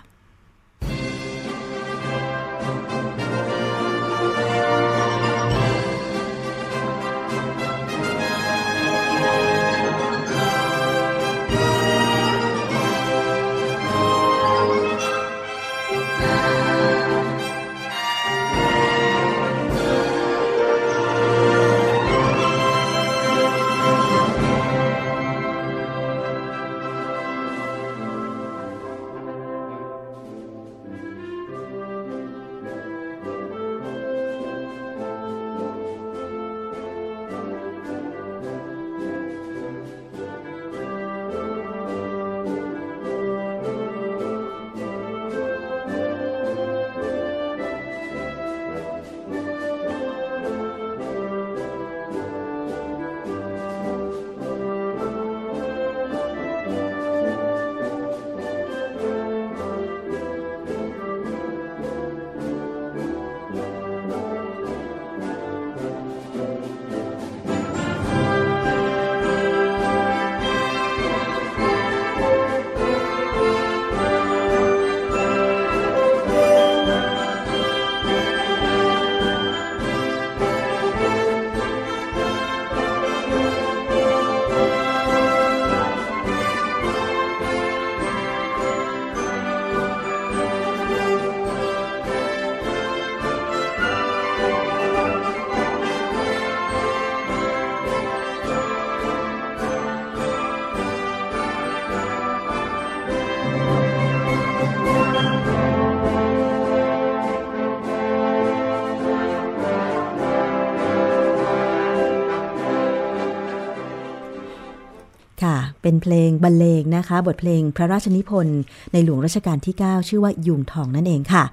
[115.91, 118.59] เป็นเพลงบรรเลงนะคะ บทเพลงพระราชนิพนธ์
[118.93, 121.43] ในหลวงรัชกาลที่ 9 ชื่อว่ายุงทองนั่นเองค่ะ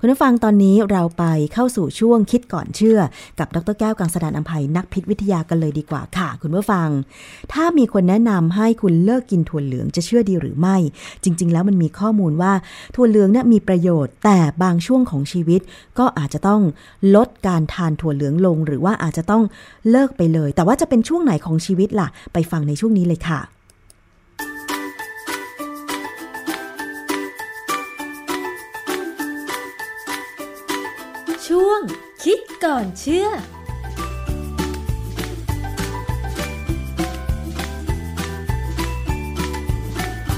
[0.00, 2.98] คุณผู้ฟังตอนนี้เราไปเข้าสู่ช่วงคิดก่อนเชื่อ
[3.38, 6.88] กับดรแก้วกังสดานอภัยนักพิษวิทยากันเลยดีกว่าค่ะ คุณผู้ฟัง
[7.52, 10.76] ถ้ามีคนแนะนำให้คุณเลิกกินถั่วเหลืองจะเชื่อดีหรือไม่
[11.24, 12.52] จริง ๆ แล้วมันมีข้อมูลว่า
[12.94, 15.60] ถั่วเหลืองเนี่ยมีประโยชน์ แต่บางช่วงของชีวิต
[15.98, 16.62] ก็อาจจะต้อง
[17.14, 19.42] ลดการทานถั่วเหลืองลง หรือว่าอาจจะต้อง
[19.90, 23.57] เลิกไปเลย แต่ว่าจะเป็นช่วงไหนของชีวิตล่ะ ไปฟังในช่วงนี้เลยค่ะ
[32.24, 33.28] คิดก่อนเชื่อ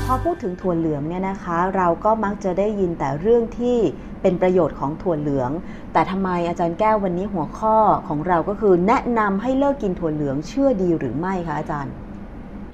[0.06, 3.78] พอพูดถึงถั่วเหลืองเนี่ยนะคะ เราก็มักจะได้ยินแต่เรื่องที่
[4.22, 5.50] เป็นประโยชน์ของถั่วเหลือง
[5.92, 7.76] แต่ทำไมอาจารย์แก้ววันนี้หัวข้อ
[8.08, 11.92] ของเราก็คือ แนะนำให้เลิกกินถั่วเหลืองเชื่อดีหรือไม่คะอาจารย์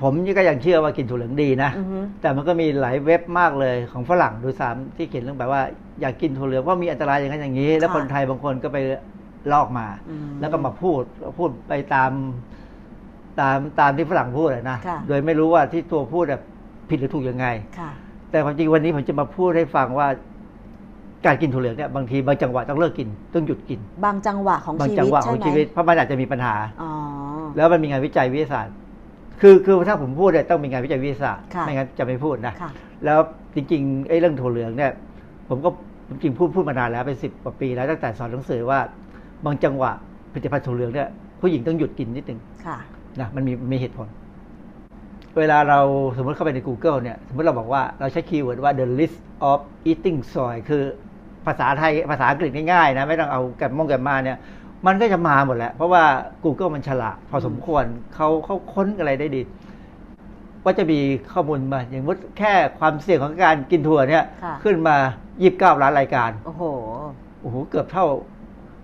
[0.00, 5.62] ผมนี่ก็ยังเชื่อว่ากินถั่วเหลืองดีนะอือฮึแต่มันก็มีหลายเว็บมากเลยของฝรั่งดูซ้ำที่เขียนเรื่องแบบว่า
[6.00, 8.78] อยากกินถั่วเหลืองว่ามีอันตรายอย่างนั้นอย่างนี้ แล้วคนไทยบางคนก็ไป
[9.52, 11.02] ลอกมาอืมแล้วก็มาพูด
[11.38, 12.10] พูดไปตาม
[13.40, 16.42] ตามตามที่ฝรั่งพูดอะนะค่ะโดยไม่รู้ว่าที่ตัวพูดแบบ
[16.88, 17.46] ผิดหรือถูกยังไง
[17.78, 17.90] ค่ะ
[18.30, 20.08] แต่ความจริงวันนี้ผมจะมาพูดให้ฟังว่า
[21.26, 26.90] การกินถั่วเหลืองเนี่ยบางทีบางจังหวะต้องเลิกกินต้องหยุดกิน บางจังหวะของบางชีจัวิตหวะขใช่องไหมชีวิตเพราะมันอาจจะมีปัญหาอ๋อ
[27.56, 28.74] แล้วมันมีงานวิจัยวิทยาศาสตร์
[29.40, 32.70] คือคือถ้าผมพูดเนี่ยต้องมีงานวิจัยวิทยาศาสตร์ค่ะไม่งั้นจะไม่พูดนะค่ะ
[33.04, 33.18] แล้ว
[33.54, 34.92] จริงๆไอ้เรื่องถั่วเหลืองเนี่ย
[35.48, 35.70] ผมก็
[36.08, 38.78] จริงๆพูดพูดมานานแล้วเป็นสิบกว่าปีแล้วตั้งแต่สอนหนังสือว่า
[39.44, 39.92] บางจังหวะ
[40.32, 41.08] ผลิตภัณฑ์ถั่วเหลืองเนี่ย
[41.40, 42.78] ผู้หญิงต้องหยุดกินนิดนึงค่ะ
[43.20, 44.08] นะมันมีมีเหตุผล
[45.38, 45.80] เวลาเรา
[46.16, 49.18] สมมติเข้าไปใน Google เนี่ย สมมติเราบอกว่าเราใช้คีย์เวิร์ดว่า the list
[49.50, 49.58] of
[49.90, 50.82] eating soy คือ
[51.46, 54.38] ภาษาไทยภาษาอังกฤษง่ายๆนะ ไม่ต้องเอาแกมมงแกมมาเนี่ย
[54.86, 56.04] มันก็จะมาหมดแหละ เพราะว่า
[56.44, 59.42] Google มันฉลาดพอสมควรเขาเขาค้นอะไรได้ดี
[60.64, 61.00] ก็จะมี
[61.32, 64.96] ข้อมูลมา อย่างมุดแค่ความเสี่ยงของการกินถั่วเนี่ยค่ะขึ้นมา
[65.40, 66.62] 29ล้านรายการ โอ้โห
[67.40, 68.06] โอ้โห เกือบเท่า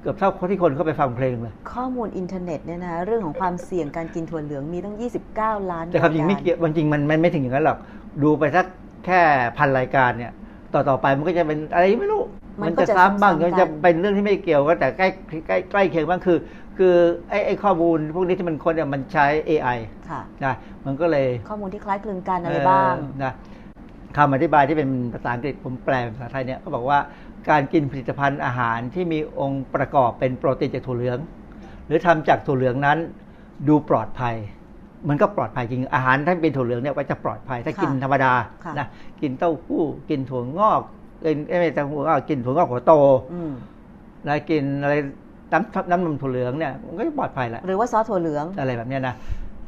[0.02, 4.96] เกือบเท่าคนที่คนเข้าไปฟังเพลงเลย ข้อมูลอินเทอร์เน็ตเนี่ยนะเรื่องของความเสี่ยงการกินถั่วเหลืองมีตั้ง
[5.34, 7.78] 29 ล้านแต่ความจริงไม่เกี่ยวมันจริงมันมันไม่ถึงอย่างนั้นหรอก
[8.22, 8.66] ดูไปสัก
[9.06, 9.20] แค่
[9.58, 10.32] พันรายการเนี่ย
[10.74, 12.22] ต่อต่อไปมันก็จะเป็นอะไรไม่รู้
[12.62, 15.08] มันจะซ้ำบ้างมันจะเป็นเรื่องที่ไม่เกี่ยวก็แต่ใกล้
[15.46, 16.38] ใกล้ใกล้เคียงบ้างคือ
[16.78, 16.94] คือ
[17.28, 19.78] ไอ้ไอ้ข้อมูลพวกนี้ที่มันคนเนี่ยมันใช้ AI
[20.10, 20.54] ค่ะนะ
[20.86, 23.32] มันก็เลยข้อมูลที่คล้ายคลึงกันอะไรบ้างเออนะ
[24.16, 26.98] คำอธิบายที่เป็นภาษาอังกฤษผมแปลเป็นภาษาไทยเนี่ยเขาบอกว่า
[27.50, 31.18] การกินผลิตภัณฑ์อาหารที่มีองค์ประกอบเป็นโปรตีนจากถั่วเหลือง
[31.86, 32.98] หรือทำจากถั่วเหลืองนั้น
[33.68, 34.34] ดูปลอดภัย
[35.08, 38.32] มันก็ปลอดภัยจริงอาหารถ้าเป็นถั่วเหลืองเนี่ยก็จะปลอดภัย ถ้าค่ะกินธรรมดา
[38.64, 38.86] ค่ะนะ
[39.20, 40.80] กินเต้าหู้กินถั่วงอก
[41.24, 42.92] กินเอ้ยไม่ใช่ถั่วงอกกินถั่วงอกหัวโต
[43.32, 43.52] อืม
[44.26, 44.94] นะกินอะไร
[45.52, 49.14] น้ำน้ำนมถั่วเหลืองเนี่ยมันก็จะปลอดภัยแหละหรือว่าซอสถั่วเหลืองอะไรแบบเนี้ยนะ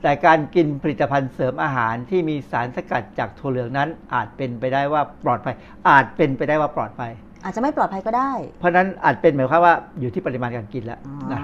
[0.04, 5.54] แต่การกินผลิตภัณฑ์เสริมอาหารที่มีสารสกัดจากถั่วเหลืองนั้น อาจเป็นไปได้ว่าปลอดภัย
[5.88, 7.12] อาจเป็นไปได้ว่าปลอดภัย
[7.44, 11.40] อาจจะไม่ปลอดภัยก็ได้ เพราะฉะนั้นอาจเป็นหมายความว่าอยู่ที่ปริมาณการกินแล้วอ๋อนะ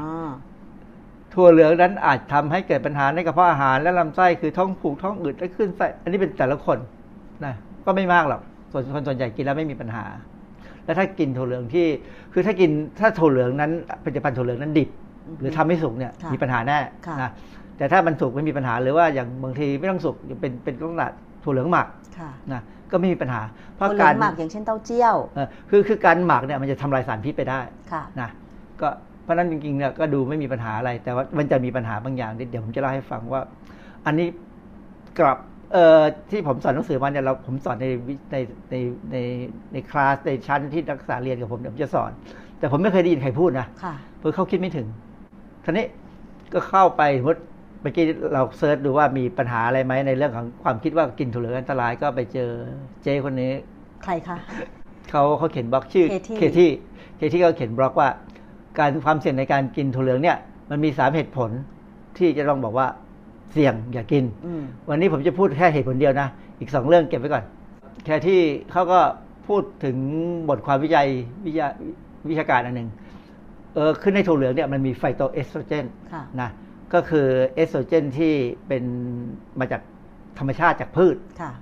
[1.35, 6.79] ถั่วเหลืองนั้นอาจทำให้เกิดปัญหาในกระเพาะอาหารและลำไส้คือท้องผูกท้องอืดและขึ้นไส้อันนี้เป็นแต่ละคน
[7.45, 7.55] นะ
[7.87, 8.41] ก็ไม่มากหรอก
[8.73, 10.05] ส่วนคนส่วนใหญ่กินแล้วไม่มีปัญหา
[10.85, 11.87] แล้วถ้ากินถั่วเหลืองที่
[12.33, 12.71] คือถ้ากิน
[13.01, 13.73] ถ้าถั่วเหลืองนั้น
[14.05, 14.89] ผลิตภัณฑ์ถั่วเหลืองนั้นดิบ
[15.41, 17.31] หรือทำไม่สุกเนี่ยค่ะมีปัญหาแน่ค่ะนะ
[17.81, 21.09] แต่ถ้ามันสุกไม่มีปัญหาหรือว่าอย่างบางทีไม่ต้องสุกเป็นเป็นลักษณะ
[21.45, 21.87] ถั่วเหลืองหมัก
[22.19, 23.41] ค่ะนะก็ไม่มีปัญหา
[23.77, 27.61] เพถั่วราะเหลืกาอรงหมักอย่างเช่นเต้าเจี้ยวเอ่อคือคือการหมักเนี่ยมันจะทำลายสารพิษไปได้
[27.93, 28.31] ค่ะนะ
[28.81, 28.89] ก็
[29.23, 33.43] เพราะฉะนั้นจริงๆเนี่ยก็ดูไม่มีปัญหาอะไร แต่ว่ามันจะมีปัญหาบางอย่างเดี๋ยวผมจะเล่าให้ฟังว่า
[34.07, 34.29] อันนี้
[35.19, 35.39] กลับ
[35.73, 38.37] เอ่อที่ผมสอนหนังสือมาเนี่ยเราผมสอนในวิใน
[38.71, 38.77] ใน
[39.13, 39.17] ใน
[39.73, 42.11] ในคลาสในชั้นที่นักศึกษาเรียนกับผมเดี๋ยวผมจะสอน
[42.59, 44.87] แต่ผมไม่เคยได้ยินใครพูดนะค่ะเพราะเขาคิดไม่ถึง
[45.65, 45.87] ทีนี้
[46.53, 47.41] ก็เข้าไปสมมติ
[47.81, 52.51] เมื่อกี้เราเซิร์ชดูว่ามีปัญหาอะไรไหมในเรื่องของความคิดว่ากินถั่วเหลืองอันตรายก็ไปเจอ
[53.03, 53.53] เจ้คนนี้
[54.05, 54.37] ใครคะ
[55.11, 56.71] เขาเขาเขียนบล็อกชื่อ Katie เคที่
[57.17, 58.09] เคที่เขาเขียนบล็อกว่า
[58.79, 60.37] การความเสี่ยงในการกินถั่วเหลืองเนี่ย
[60.71, 61.51] มันมีสามเหตุผล
[62.19, 62.87] ที่จะต้องบอกว่า
[63.53, 66.29] เสี่ยงอย่ากินอืมวันนี้ผมจะพูดแค่เหตุผลเดียวนะ
[66.61, 67.45] อีกสองเรื่องเก็บไว้ก่อน
[68.05, 68.41] แค่ที่
[68.71, 69.01] เขาก็
[69.49, 69.97] พูดถึง
[70.49, 71.07] บทความวิจัย
[71.45, 71.69] วิทยา
[72.29, 72.89] วิชาการอันหนึ่ง
[73.75, 76.51] เออขึ้นในถั่วเหลืองเนี่ยมันมีไฟโตเอสโตรเจนค่ะนะ
[76.95, 78.35] ก็คือเอสโตรเจนที่
[78.67, 78.85] เป็น
[79.61, 79.83] มาจาก
[80.39, 81.53] ธรรมชาติจากพืชค่ะ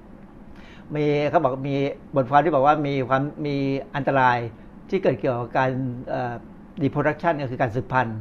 [0.95, 1.75] มีเขาบอกมี
[2.15, 3.57] บทความที่บอกว่ามีความมี
[3.95, 4.39] อันตราย
[4.91, 5.71] ที่เกิดเกี่ยวกับการ
[6.83, 8.21] reproduction ก็คือการสืบพันธุ์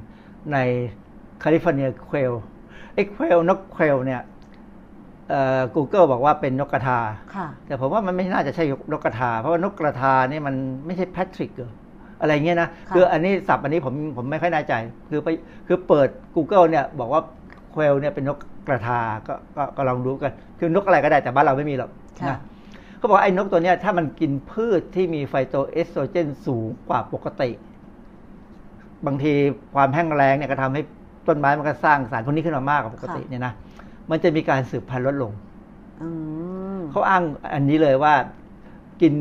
[0.54, 0.58] ใน
[1.40, 2.34] California quail
[2.94, 4.22] ไอ้ quail นก quail เนี่ย
[5.76, 7.00] กูเกิลบอกว่าเป็นนกกระทา
[7.36, 11.72] ค่ะแต่ผมว่ามันไม่น่าจะใช่นกกระทา เพราะว่านกกระทานี่มันไม่ใช่แพทริกเหรอ
[12.22, 14.74] อะไรเงี้ยนะค่ะคืออันนี้ศัพท์อันนี้ผมผมไม่ค่อยแน่ใจ
[15.10, 15.28] คือไป
[15.68, 17.22] คือเปิด Google เนี่ยบอกว่า
[17.72, 21.90] เควลเนี่ยเป็นนกกระทาก็ก็ก็ลองดูกัน คือนกอะไรก็ได้แต่บ้านเราไม่มีหรอก
[22.22, 22.38] ค่ะนะ
[22.98, 27.50] เขาบอกว่าไอ้นกตัวเนี้ยถ้ามันกินพืชที่มีไฟโตเอสโตรเจนสูงกว่าปกติ
[29.06, 29.34] บางที
[29.76, 30.82] ความแห้งแล้งเนี่ยก็ทำให้
[31.28, 33.54] ต้นไม้มันก็สร้างสารพวกนี้ขึ้นมามากกว่าปกติเนี่ยนะ
[34.10, 35.32] มันจะมีการสืบพันธุ์ลดลง
[36.02, 36.10] อื
[36.78, 38.14] มเขาอ้างอันนี้เลยว่า
[39.02, 39.14] กิน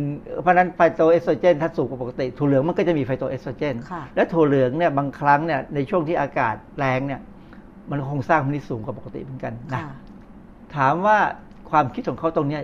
[0.42, 7.20] เพราะฉะนั้นไฟโตเอสโตรเจนถ้าสูงกว่าปกติถั่วเหลืองมันก็จะมีไฟโตเอสโตรเจนค่ะและถั่วเหลืองเนี่ยบางครั้งเนี่ยในช่วงที่อากาศแล้งเนี่ย
[7.90, 9.94] มันคงสร้างพวกนี้สูงกว่าปกติเหมือนกันนะค่ะ
[10.76, 11.18] ถามว่า
[11.70, 12.62] ความคิดของเขาตรงเนี้ย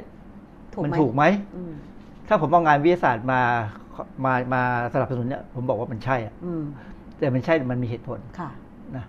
[0.74, 1.24] ถูกมันไหมถูกไหม
[1.56, 1.72] อืม
[2.28, 3.40] ถ้าผมเอางานวิทยาศาสตร์มา
[4.24, 4.62] มามา
[4.94, 6.62] สนับสนุนเนี่ยผมบอกว่ามันใช่อะอืม
[7.18, 8.50] แต่มันใช่มันมีเหตุผลค่ะ
[8.96, 9.04] นะ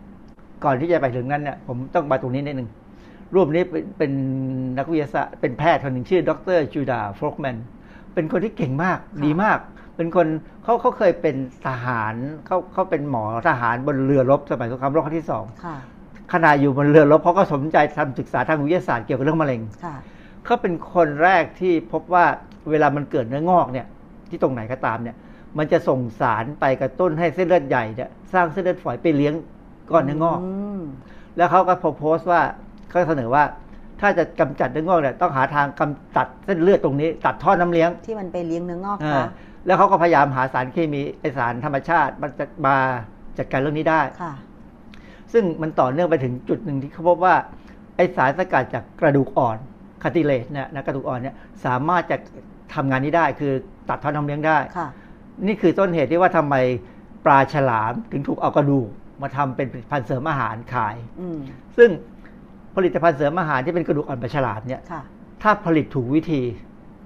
[0.63, 2.69] ก่อนที่จะไปถึงนั้นเนี่ยผมต้องมาตรงนี้นิดนึง
[3.35, 4.11] รูปนี้เป็นเป็น
[4.77, 7.57] นักวิทยาศาสตร์เป็นแพทย์คนหนึ่งชื่อ ดรจูดาฟลอกแมน
[8.13, 9.58] เป็นคนที่เก่งมากค่ะดีมาก
[9.97, 10.28] เป็นคน
[10.63, 11.36] เขาเขาเคยเป็น
[11.67, 12.13] ทหาร
[12.45, 15.78] เขาเขาเป็นหมอทหารบนเรือรบสมัยสงครามโลกครั้งที่สองค่ะ
[16.34, 19.95] ขณะอยู่บนเรือรบเขาก็สนใจทำศึกษาทางวิทยาศาสตร์เกี่ยวกับเรื่องมะเร็งค่ะ
[20.45, 22.26] เขาเป็นคนแรกที่พบว่า
[22.69, 23.88] เวลามันเกิดเนื้องอกเนี่ย
[24.30, 25.15] ที่ตรงไหนก็ตามเนี่ย
[25.58, 29.34] มันจะส่งสารไปกระตุ้นให้เส้นเลือดใหญ่เนี่ยสร้างเส้นเลือดฝอยไปเลี้ยง
[29.91, 30.39] ก้อนเนื้องอก
[30.80, 30.82] ม
[31.38, 32.41] แล้วเขาก็โพสต์ว่า
[32.89, 33.43] เขาเสนอว่า
[34.01, 39.27] ถ้าจะกำจัดเนื้องอกเนี่ยต้องหาทางกำจัดเส้นเลือดตรงนี้ ตัดท่อน้ำเลี้ยงที่มันไปเลี้ยงเนื้องอกเออคะ
[39.65, 42.75] แล้วเขาก็พยายามหาสารเคมีไอสารธรรมชาติมันจะมา
[43.38, 44.34] จัดการเรื่องนี้ได้ค่ะ
[45.34, 47.36] ซึ่งมันต่อเนื่องไปถึงจุดหนึ่งที่เขาพบว่า
[47.95, 49.58] ไอสารสกัดจากกระดูกอ่อน
[50.03, 52.17] คาติเลจเนี่ยนะกระดูกอ่อนเนี่ยสามารถจะ
[52.73, 53.53] ทำงานนี้ได้คือ
[53.89, 54.88] ตัดท่อน้ำเลี้ยงได้ค่ะ
[55.47, 56.56] นี่คือต้นเหตุที่ว่าทำไม
[57.25, 58.89] ปลาฉลามถึงถูกเอากระดูก
[59.21, 61.39] มาทำเป็นผลิตภัณฑ์เสริมอาหารขายอืม
[61.77, 61.89] ซึ่ง
[62.75, 65.01] ผลิตภัณฑ์เสริมอาหารที่เป็นกระดูกอ่อนปลาฉลามเนี่ยค่ะ
[65.41, 66.41] ถ้าผลิตถูกวิธี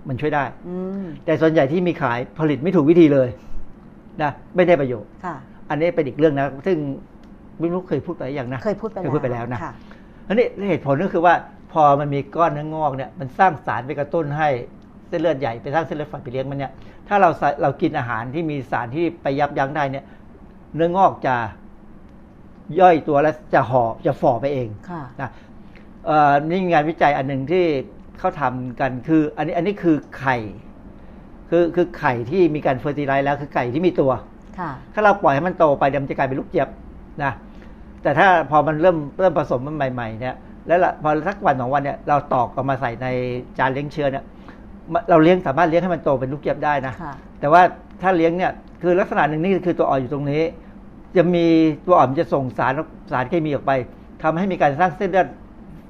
[0.07, 3.29] มันช่วยได้อืมแต่ส่วนใหญ่ที่มีขายผลิตไม่ถูกวิธีเลย
[4.21, 5.35] นะไม่ได้ประโยชน์ค่ะ
[5.69, 6.77] อันนี้เป็นอีกเรื่องนะ ซึ่ง
[7.59, 9.73] ไม่รู้เคยพูดไปอย่างนะเคยพูดไปแล้วเคยพูดไปแล้วนะค่ะ
[10.27, 11.33] อันนี้เหตุผลก็คือว่า
[11.73, 14.49] พอมันมีก้อนเนื้องอกเนี่ยมันสร้างสารไปกระตุ้นให้
[15.07, 16.71] เส้นเลือดใหญ่ไปสร้างเส้นเลือดฝอยไปเลี้ยงมันเนี่ย
[17.07, 20.05] ถ้าเราใส่เรากินอาหารที่มีสารที่ไปยับยั้งได้เนี่ย
[20.75, 21.35] เนื้องอกจะ
[22.79, 25.46] ย่อยตัวและจะห่อจะฝ่อไปเองค่ะนะเอ่อ
[26.49, 27.65] นี่งานวิจัยอันหนึ่งที่
[28.19, 30.37] เขาทำกันคือ อันนี้อันนี้คือไข่
[31.49, 34.11] คือคือไข่ที่มีการเฟอร์ติไลซ์แล้วคือไก่ที่มีตัว
[34.59, 36.69] ค่ะถ้าเราปล่อยให้มันโตไปเดี๋ยวมันจะกลายเป็นลูกเจี๊ยบ
[37.23, 37.31] นะ
[38.03, 40.35] แต่ถ้าพอมันเริ่มเริ่มผสมมันใหม่ๆเนี่ย
[40.67, 43.07] แล้วละพอสักวันสองวันเนี่ยเราตอกออกมาใส่ใน
[43.57, 44.23] จานเลี้ยงเชื้อเนี่ย
[44.93, 47.61] มันเราเลี้ยงสามารถเลี้ยงให้มันโตเป็นลูกเจี๊ยบได้นะค่ะแต่ว่า
[48.01, 50.41] ถ้าเลี้ยงเนี่ยคือลักษณะหนึ่งนี่คือตัวอ่อนอยู่ตรงนี้
[51.17, 51.45] จะมี
[51.87, 52.73] ตัวอ่อนมันจะส่งสาร
[53.11, 53.71] สารเคมีออกไป
[54.23, 55.27] ทำให้มีการสร้างเส้นเลือด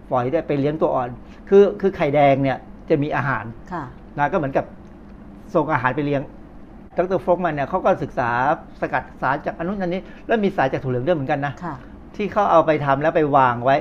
[0.09, 1.09] ฝอยได้ไปเลี้ยงตัวอ่อน
[1.49, 2.57] คือคือไข่แดงเนี่ย
[2.89, 3.83] จะมีอาหารค่ะ
[4.17, 4.65] นะก็เหมือนกับ
[5.55, 6.21] ส่งอาหารไปเลี้ยง
[6.97, 8.29] ดรฟกมันเนี่ยเขาก็ศึกษา
[8.81, 11.75] สกัดสารจากอนนุนันนี้ แล้วมีสารจากถั่วเหลืองด้วยเหมือนกันนะค่ะ
[12.15, 13.75] ที่เขาเอาไปทำแล้วไปวางไว้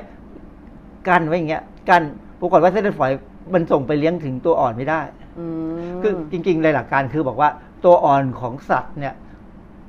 [1.08, 2.02] กั้นไว้อย่างเงี้ยกั้น
[2.40, 3.12] ปรากฏว่าเส้นเลือดฝอย
[3.54, 5.00] มันส่งไปเลี้ยงถึงตัวอ่อนไม่ได้
[5.38, 5.44] อื
[5.92, 7.48] มคือจริงๆในหลักการคือบอกว่า
[7.84, 9.14] ตัวอ่อนของสัตว์เนี่ย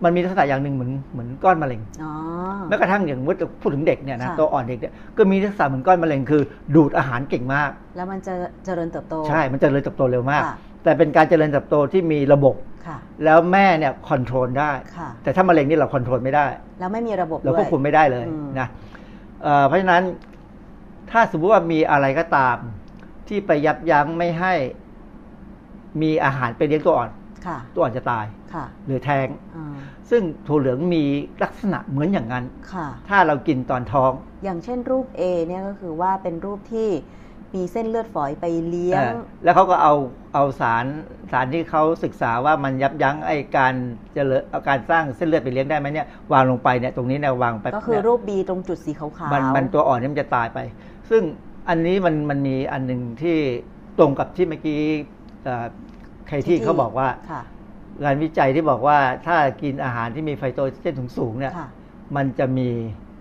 [0.04, 2.12] มันมีลักษณะอย่างหนึ่งเหมือนเหมือนก้อนมะเร็งอ๋อ
[2.70, 6.42] แม้กระทั่งอย่างมุดพูดถึงเด็กเนี่ยนะค่ะตัวอ่อนเด็กเนี่ยก็มีลักษณะเหมือนก้อนมะเร็งคือ
[6.76, 8.34] ดูดอาหารเก่งมาก แล้วมันจะ
[8.66, 12.56] เจริญเติบโต ใช่ มันจะเจริญเติบโตเร็วมากค่ะแต่เป็นการเจริญเติบโตที่มีระบบ
[12.88, 16.46] ค่ะแล้วแม่เนี่ย control ได้ค่ะแต่ถ้ามะเร็งนี่เรา control ไม่ได้
[16.80, 18.68] แล้วไม่มีระบบเราด้คววยบคุมไม่ได้เลยอืมนะ
[19.44, 20.04] เอ่อเพราะฉะนั้น
[21.12, 22.58] ถ้าสมมติว่ามีอะไรก็ตาม
[23.28, 24.54] ที่ไปยับยั้งไม่ให้
[26.02, 27.17] มีอาหารไปเลี้ยงตัวอ่อนค่ะ
[27.76, 29.76] ตัวอ่อนจะตายค่ะหรือแท้งอ่า
[30.10, 31.04] ซึ่งถั่วเหลืองมี
[31.44, 34.12] ลักษณะเหมือนอย่างนั้นค่ะถ้าเรากินตอนท้อง
[34.44, 36.90] อย่างเช่นรูป A เนี่ยก็คือว่าเป็นรูปที่
[37.56, 39.94] มีเส้นเลือดฝอยไปเลี้ยงเออแล้วเขาก็เอา
[40.34, 40.86] เอาสาร
[41.32, 43.74] สารที่เขาศึกษาว่ามันยับยั้งไอ้การ
[44.14, 50.60] เจริญเอาการสร้างเส้นเลือดไปเลี้ยงได้ไหมเนี่ยวางลงไปเนี่ยตรงนี้เนี่ยวางไปก็คือเนี่ยรูป B ตรงจุดสีขาวๆมันมันตัวอ่อนเนี่ยมันจะตายไป
[51.10, 51.24] ซึ่ง
[51.70, 53.38] อันนี้มันมันมีอันหนึ่งที่
[54.00, 54.82] ตรงกับที่เมื่อกี้
[55.44, 55.66] เอ่อ
[56.28, 57.42] ใครที่เขาบอกว่าค่ะ
[58.04, 61.68] งานวิจัยที่บอกว่าถ้ากินอาหารที่มีไฟโตเจนสูงๆเนี่ยค่ะ
[62.16, 62.70] มันจะมี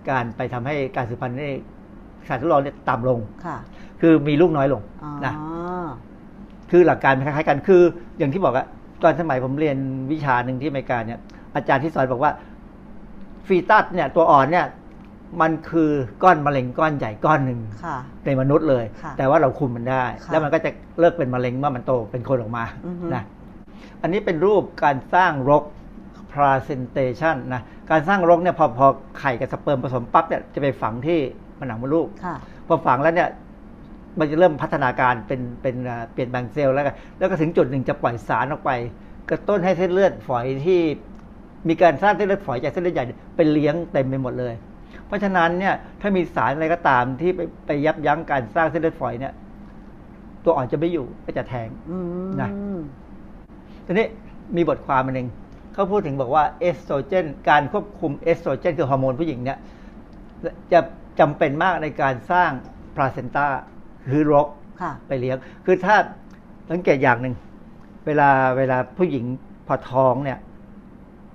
[0.09, 1.53] การไปทำให้การสืบพันธุ์ใน
[2.27, 3.57] สารทดลองเนี่ยต่ำลงค่ะ
[4.01, 5.33] คือมีลูกน้อยลงอ๋อนะ
[6.71, 7.81] คือหลักการมันคล้ายๆกันคือ
[8.17, 8.65] อย่างที่บอกอะ
[9.03, 9.77] ตอนสมัยผมเรียน
[10.11, 11.19] วิชาหนึ่งที่อเมริกาเนี่ย
[11.55, 12.31] อาจารย์ที่สอนบอกว่า
[13.47, 14.65] ฟีตัสเนี่ยตัวอ่อนเนี่ย
[15.41, 15.91] มันคือ
[16.23, 23.23] ก้อนมะเร็งก้อนใหญ่ก้อนหนึ่งค่ะในมนุษย์เลยค่ะแต่ว่าเราคุมมันได้ค่ะแล้วมันก็จะเลิกเป็นมะเร็งเมื่อมันโตเป็นคนออกมาอือฮึนะ
[24.01, 25.63] อันนี้เป็นรูปการสร้างรก
[26.33, 27.61] presentation นะ
[27.91, 28.87] การสร้างรกเนี่ยพอพอ
[29.19, 31.19] ไข่กับสเปิร์มผสมปั๊บเนี่ยจะไปฝังที่
[31.59, 32.35] ผนังมดลูกค่ะ
[32.67, 33.29] พอฝังแล้วเนี่ย
[34.19, 38.71] มันจะเริ่มพัฒนาการเป็นเป็นอ่าเปลี่ยนแปลงเซลล์แล้วก็แล้วก็ถึงจุดหนึ่งจะปล่อยสารออกไป
[39.29, 40.81] กระตุ้นให้เส้นเลือดฝอยที่
[41.69, 44.53] มีการสร้างเส้นเลือดฝอยจากเส้นเลือดใหญ่เนี่ยไปเลี้ยงเต็มไปหมดเลย
[45.07, 49.33] เพราะฉะนั้นเนี่ยถ้ามีสารอะไรก็ตามที่ไปไปยับยั้งการสร้างเส้นเลือดฝอยเนี่ย
[50.43, 52.49] ตัวอ่อนจะไม่อยู่ก็จะแทงอืมนะ
[53.85, 54.07] ทีนี้
[54.55, 55.29] มีบทความอันหนึ่ง
[55.73, 59.59] เขาพูดถึงบอกว่าเอสโตรเจน การควบคุมเอสโตรเจน คือฮอร์โมนผู้หญิงเนี่ย
[60.71, 60.79] จะ
[61.19, 62.51] จำเป็นมากในการสร้าง
[62.95, 63.47] placenta
[64.11, 64.47] คือรก
[64.81, 65.95] ค่ะไปเลี้ยง คือถ้า
[66.69, 67.35] สังเกตอย่างหนึ่ง
[68.05, 69.25] เวลาเวลาผู้หญิง
[69.67, 70.39] พอท้องเนี่ย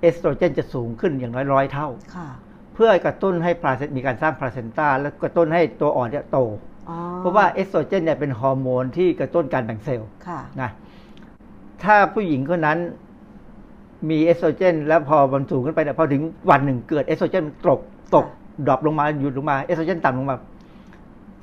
[0.01, 2.27] เอสโตรเจนจะสูงขึ้นอย่างน้อยร้อยเท่าค่ะ
[2.73, 6.37] เพื่อกระตุ้นให้ placen มีการสร้าง placenta และกระตุ้นให้ตัวอ่อนเนี่ยโต
[6.89, 10.69] อ๋อเพราะว่าเอสโตรเจนเนี่ยเป็นฮอร์โมนที่กระตุ้นการแบ่งเซลล์ค่ะนะ
[11.83, 12.79] ถ้าผู้หญิงคนนั้น
[14.09, 17.79] มีเอสโตรเจน แล้วพอมันสูงขึ้นไปเนี่ยพอถึงวันหนึ่งเกิดเอสโตรเจนมันตก
[18.15, 18.25] ตก
[18.67, 20.35] drop ลงมาหยุดลงมาเอสโตรเจนต่ำลงมา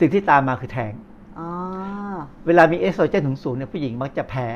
[0.00, 0.92] สิ่งที่ตามมาคือแท้ง
[1.38, 1.48] อ๋อ
[2.46, 4.46] เวลามีเอสโตรเจนถึงสูงเนี่ยผู้หญิงมักจะแพ้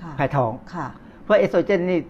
[0.00, 0.86] ค่ะแพ้ท้องค่ะ
[1.22, 2.00] เพราะเอสโตรเจนนี่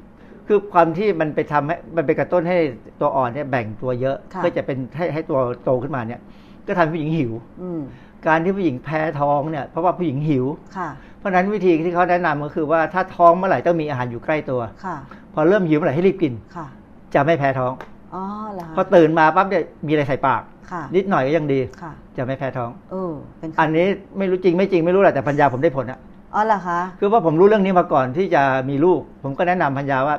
[0.46, 2.59] คือความที่มันไปทำให้มันไปกระตุ้นให้
[3.00, 6.20] ตัวอ่อนเนี่ยแบ่งตัวเยอะค่ะเพื่อจะเป็นให้ให้ตัวโตขึ้นมาเนี่ย
[6.66, 7.80] ก็ทำให้ผู้หญิงหิวอืม
[8.26, 10.44] การที่ผู้หญิงแพ้ท้องเนี่ยเพราะว่าผู้หญิงหิว
[10.76, 14.96] ค่ะเพราะฉะนั้นวิธีที่เขาแนะนำก็คือว่าถ้าท้องเมื่อไหร่ต้องมีอาหารอยู่ใกล้ตัวค่ะ
[15.35, 16.66] พอเริ่มหิวเมื่อไหร่ให้รีบกินค่ะ
[17.14, 17.72] จะไม่แพ้ท้อง
[18.14, 18.22] อ๋อ
[18.54, 23.87] เหรอคะพอตื่นมาปั๊บเนี่ยมีอะไรใส่ปากค่ะนิดหน่อยก็ยังดีค่ะจะไม่แพ้ท้องเออเป็นอันนี้
[24.18, 25.99] ไม่รู้จริงไม่จริงไม่รู้แหละแต่พัญญาผมได้ผลอะ
[26.34, 30.16] อ๋อเหรอคะ คือว่าผมรู้เรื่องนี้มาก่อนที่จะมีลูก ผมก็แนะนำพัญญาว่า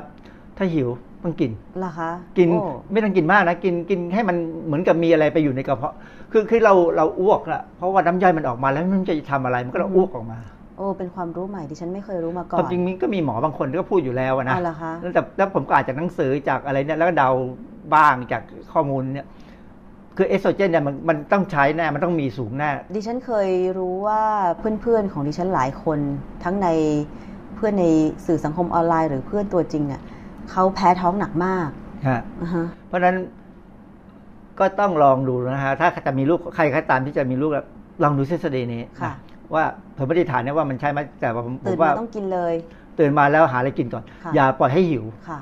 [0.56, 0.88] ถ้าหิว
[1.22, 4.36] ต้องกินเหรอคะกินโอ้ไม่ต้องกินมากนะกินกินให้มัน
[4.66, 5.94] เหมือนกับมีอะไรไปอยู่ในกระเพาะ
[6.32, 10.38] คือคือเราเราอ้วกละเพราะว่าน้ำย่อยมันออกมาแล้วมันจะทำอะไรมันก็เราอ้วกออกมา
[10.76, 17.30] โอ้เป็นความรู้ใหม่ที่ฉันไม่เคยรู้มาก่คอวามนจริงมันก็มีหมอบางคนที่ก็พูดอยู่แล้วอะนะอ๋อเหรอคะแล้วแต่แล้วผมก็อ่านจากหนังสือจากอะไรเนี่ยแล้วก็เดา
[17.94, 18.42] บ้างจาก
[18.72, 19.26] ข้อมูลเนี่ย
[20.16, 24.22] คือเอสโตรเจนเนี่ยมันมันต้องใช้แน่มันต้องมีสูงแน่ดิฉันเคยรู้ว่า
[24.58, 25.98] เพื่อนๆของดิฉันหลายคน
[26.44, 26.68] ทั้งใน
[27.56, 27.84] เพื่อนใน
[28.26, 30.02] สื่อสังคมออนไลน์ หรือเพื่อนตัวจริงอะ
[30.50, 31.68] เขาแพ้ท้องหนักมาก
[32.08, 33.16] ฮะอ่าฮะเพราะฉะนั้น
[34.58, 37.66] ก็ต้องลองดูนะฮะ ถ้าจะมีลูกใครก็ตามที่จะมีลูกแล้ว
[38.02, 39.64] ลองดูทฤษฎีนี้ค่ะนะว่า
[39.96, 42.54] ผมไม่ได้ฐานเนี่ยว่ามันใช่ไหมแต่ว่าผมผตื่มนว่ามาต้องกินเลย
[42.98, 45.40] ตื่นมาแล้วหาอะไรกินก่อนค่ะอย่าปล่อยให้หิวค่ะ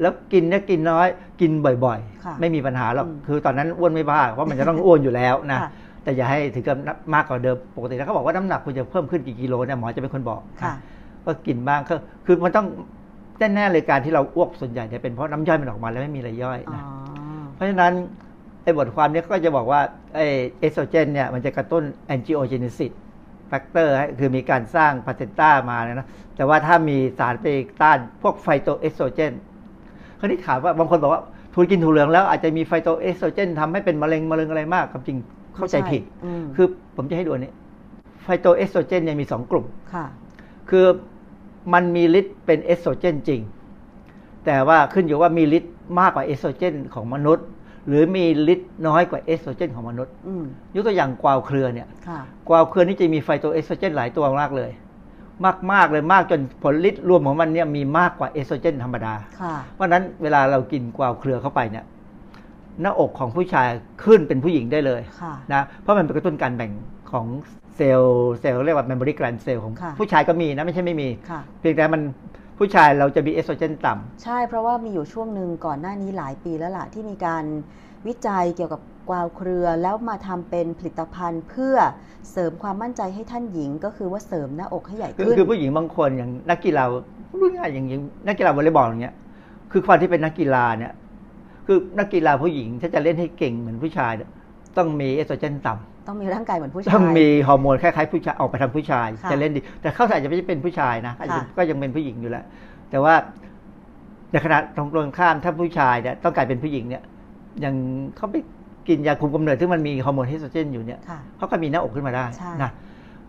[0.00, 1.06] แล้วกินเนี่ยกินน้อย
[1.40, 1.50] กิน
[1.84, 5.70] บ่อยค่ะๆไม่มีปัญหาหรอกอืมคือตอนนั้นอ้วนไม่บ้าเพราะมันจะต้องอ้วนอยู่แล้วนะค่ะ
[6.04, 6.76] แต่อย่าให้ถึงกับ
[7.14, 10.78] มากกว่าเดิมปกติแล้วเขาบอกว่าน้ำหนักคุณจะเพิ่มขึ้นกี่กิโลเนี่ยหมอจะเป็นคนบอกค่ะนะ
[11.24, 11.94] ก็กินบ้างก็
[12.26, 12.66] คือมันต้อง
[13.38, 16.82] แน่ๆเลยการที่เราอ้วกส่วนใหญ่เนี่ยเป็นเพราะน้ำย่อยมันออกมาแล้วไม่มีอะไรย่อยอ๋อนะ
[17.54, 17.92] เพราะฉะนั้น
[18.62, 19.80] ไอ้บทความเนี้ยก็จะบอกว่า
[20.14, 20.26] ไอ้
[20.58, 27.46] เอสโตรเจนเนี่ยมันจะกระตุ้น angiogenesis factor คือมีการสร้าง placenta มาเนี่ยนะแต่ว่าถ้ามีสารไป
[27.82, 29.32] ต้านพวกไฟโตเอสโตรเจน
[30.18, 31.22] คราวนี้ถามว่าบางคนบอกว่า
[31.52, 35.16] ถ้ากินถั่วเหลืองแล้วอาจจะมีไฟโตเอสโตรเจนทำให้เป็นมะเร็งมะเร็งอะไรมากความจริง
[35.56, 36.66] เข้าใจผิดอืมคือ
[36.96, 37.52] ผมจะให้ดูอันนี้
[38.22, 39.64] ไฟโตเอสโตรเจนเนี่ยมีสองกลุ่ม
[39.94, 40.04] ค่ะ
[40.70, 40.86] คือ
[41.72, 43.40] มันมีฤทธิ์เป็นเอสโตรเจนจริง
[44.46, 47.46] แต่ว่าขึ้นอยู่ว่ามีฤทธิ์มากกว่าเอสโตรเจนของมนุษย์
[47.88, 50.44] หรือมีฤทธิ์น้อยกว่าเอสโตรเจนของมนุษย์อืม
[50.74, 54.70] ยกตัวอย่างกวาวเครือเนี่ยค่ะกวาวเครือนี่จะมีไฟโตเอสโตรเจนหลายตัวมากเลย
[55.44, 61.84] มากมากๆเลยมากจนผลฤทธิ์รวมของมันเนี่ยมีมากกว่าเอสโตรเจนธรรมดาค่ะเพราะฉะนั้นเวลาเรากินกวาวเครือเข้าไปเนี่ย
[62.80, 63.68] หน้าอกของผู้ชาย
[64.04, 66.70] ขึ้นเป็นผู้หญิงได้เลยค่ะนะเพราะมันเป็นกระตุ้นการแบ่ง
[67.12, 67.26] ของ
[67.76, 72.02] เซลล์เซลล์เรียกว่า memory gland cell ของค่ะผู้ชายก็มีนะไม่ใช่ไม่มีค่ะเพียงแต่มัน
[72.58, 77.44] ผู้ชายเราจะมีเอสโตรเจนต่ำใช่เพราะว่ามีอยู่ช่วงหนึ่งก่อนหน้านี้หลายปีแล้วล่ะ ที่มีการ
[78.06, 81.76] วิจัยเกี่ยวกับกวาวเครือ แล้วมาทำเป็นผลิตภัณฑ์ เพื่อ
[82.30, 86.82] เสริมความมั่นใจให้ท่านหญิง ก็คือว่าเสริมหน้าอกให้ใหญ่คือขึ้นคือผผู้หญิงบางคนอย่างนักกีฬา
[87.40, 89.14] พูดง่ายๆอย่างอย่างนักกีฬาวอลเลย์บอลอย่างเงี้ย
[89.72, 90.92] คือความที่เป็นนักกีฬาเนี่ย
[91.66, 94.30] คือนักกีฬาผู้หญิงถ้าจะเล่นให้เก่งเหมือนผู้ชายเนี่ย
[94.76, 102.44] ต้องมีเอสโตรเจนต่ำ ต้องมีร่างกายเหมือนผู้ชาย ต้องมีฮอร์โมนคล้ายๆผู้ชายออกไปทางผู้ชายค่ะจะเล่นดี แต่เขาอาจจะไม่ใช่เป็นผู้ชายนะอาจจะค่ะก็ยังเป็นผู้หญิงอยู่แหละ
[102.90, 103.14] แต่ว่า
[104.32, 107.02] ในขณะตรงตรงข้ามถ้าผู้ชายเนี่ยต้องกลายเป็นผู้หญิงเนี่ย
[107.64, 107.74] อย่าง
[108.16, 108.36] เขาไป
[108.88, 112.70] กินยาคุมกำเนิดซึ่งมันมีฮอร์โมนเอสโตรเจนอยู่เนี่ยค่ะเขาก็มีหน้าอกขึ้นมาได้ใช่นะ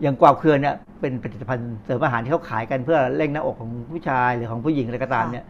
[0.02, 5.44] อย่างกวาวเครือเนี่ยเป็นผลิตภัณฑ์เสริมอาหารที่เขาขายกันเพื่อเร่งหน้าอกของผู้ชายหรือของผู้หญิงอะไรก็ตามเนี่ย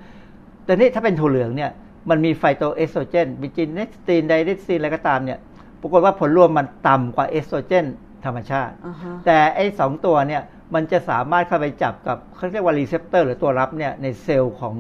[0.64, 1.70] แต่นี่ถ้าเป็นถั่วเหลืองเนี่ย
[2.10, 5.55] มันมีไฟโตเอสโตรเจนบิจินเนสตีนไดเรกซีนอะไรก็ตามเนี่ยป
[5.87, 7.87] รากฏว่าผลรวมมันต่ำกว่าเอสโตรเจน
[8.24, 10.43] ธรรมชาติอ่าฮะแต่ไอ้สองตัวเนี่ย
[10.74, 14.74] มันจะสามารถเข้าไปจับกับเขาเรียกว่า receptor หรือตัวรับเนี่ยในเซลล์ของ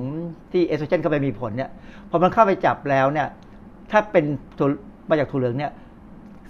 [0.52, 1.70] ที่เอสโตรเจนเข้าไปมีผลเนี่ย
[2.10, 3.28] พอมันเข้าไปจับแล้วเนี่ย
[3.90, 4.24] ถ้าเป็น
[4.58, 4.68] ถั่ว
[5.08, 5.72] มาจากถั่วเหลืองเนี่ย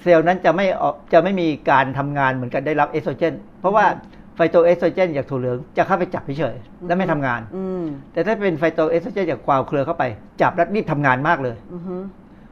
[0.02, 3.86] เซลล์นั้นจะไม่ออกจะไม่มีการทำงานเหมือนกันได้รับเอสโตรเจนเพราะว่า
[4.34, 10.04] ไฟโตเอสโตรเจนจากถั่วเหลืองจะเข้าไปจับเฉยๆและไม่ทำงานอืมแต่ถ้าเป็นไฟโตเอสโตรเจนจากกวาวเครือเข้าไป
[10.42, 11.96] จับแล้วรีบทำงานมากเลยอือฮึ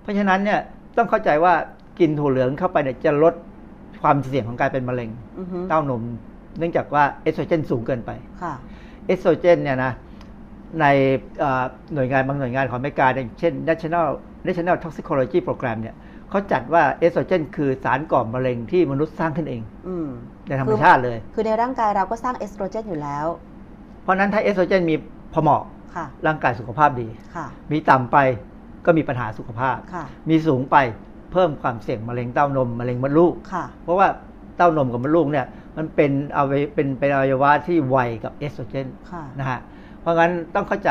[0.02, 0.60] เพราะฉะนั้นเนี่ย
[0.96, 1.54] ต้องเข้าใจว่า
[1.98, 3.34] กินถั่วเหลืองเข้าไปเนี่ยจะลด
[4.02, 6.02] ความเสี่ยงของการเป็นมะเร็งอือฮึเต้านม
[6.58, 8.10] เนื่องจากว่าเอสโตรเจนสูงเกินไป
[8.42, 8.54] ค่ะ
[9.06, 9.92] เอสโตรเจนเนี่ยนะ
[10.80, 10.86] ใน
[11.38, 11.64] เอ่อ
[11.94, 14.06] หน่วยงานบางหน่วยงานของอเมริกาอย่างเช่น National
[14.46, 15.96] National Toxicology Program เนี่ย
[16.30, 20.08] เขาจัดว่าเอสโตรเจน คือสารก่อมะเร็งที่มนุษย์สร้างขึ้นเองอืม
[20.48, 23.26] ในธรรมชาติเลย คือในร่างกายเราก็สร้างเอสโตรเจนอยู่แล้ว
[24.02, 24.94] เพราะฉะนั้นถ้าเอสโตรเจนมี
[25.32, 25.62] พอเหมาะ
[25.94, 28.16] ค่ะร่างกายสุขภาพดีค่ะมีต่ำไป
[28.86, 30.76] ก็มีปัญหาสุขภาพค่ะมีสูงไป
[31.34, 34.08] เพิ่มความเสี่ยงมะเร็งเต้านมมะเร็งมดลูกค่ะเพราะว่า
[34.56, 39.58] เต้านมกับมดลูกเนี่ยมันเป็นเอาไปเป็นเป็นอวัยวะที่ไวกับเอสโตรเจนค่ะนะฮะ
[40.00, 40.90] เพราะงั้นต้องเข้าใจ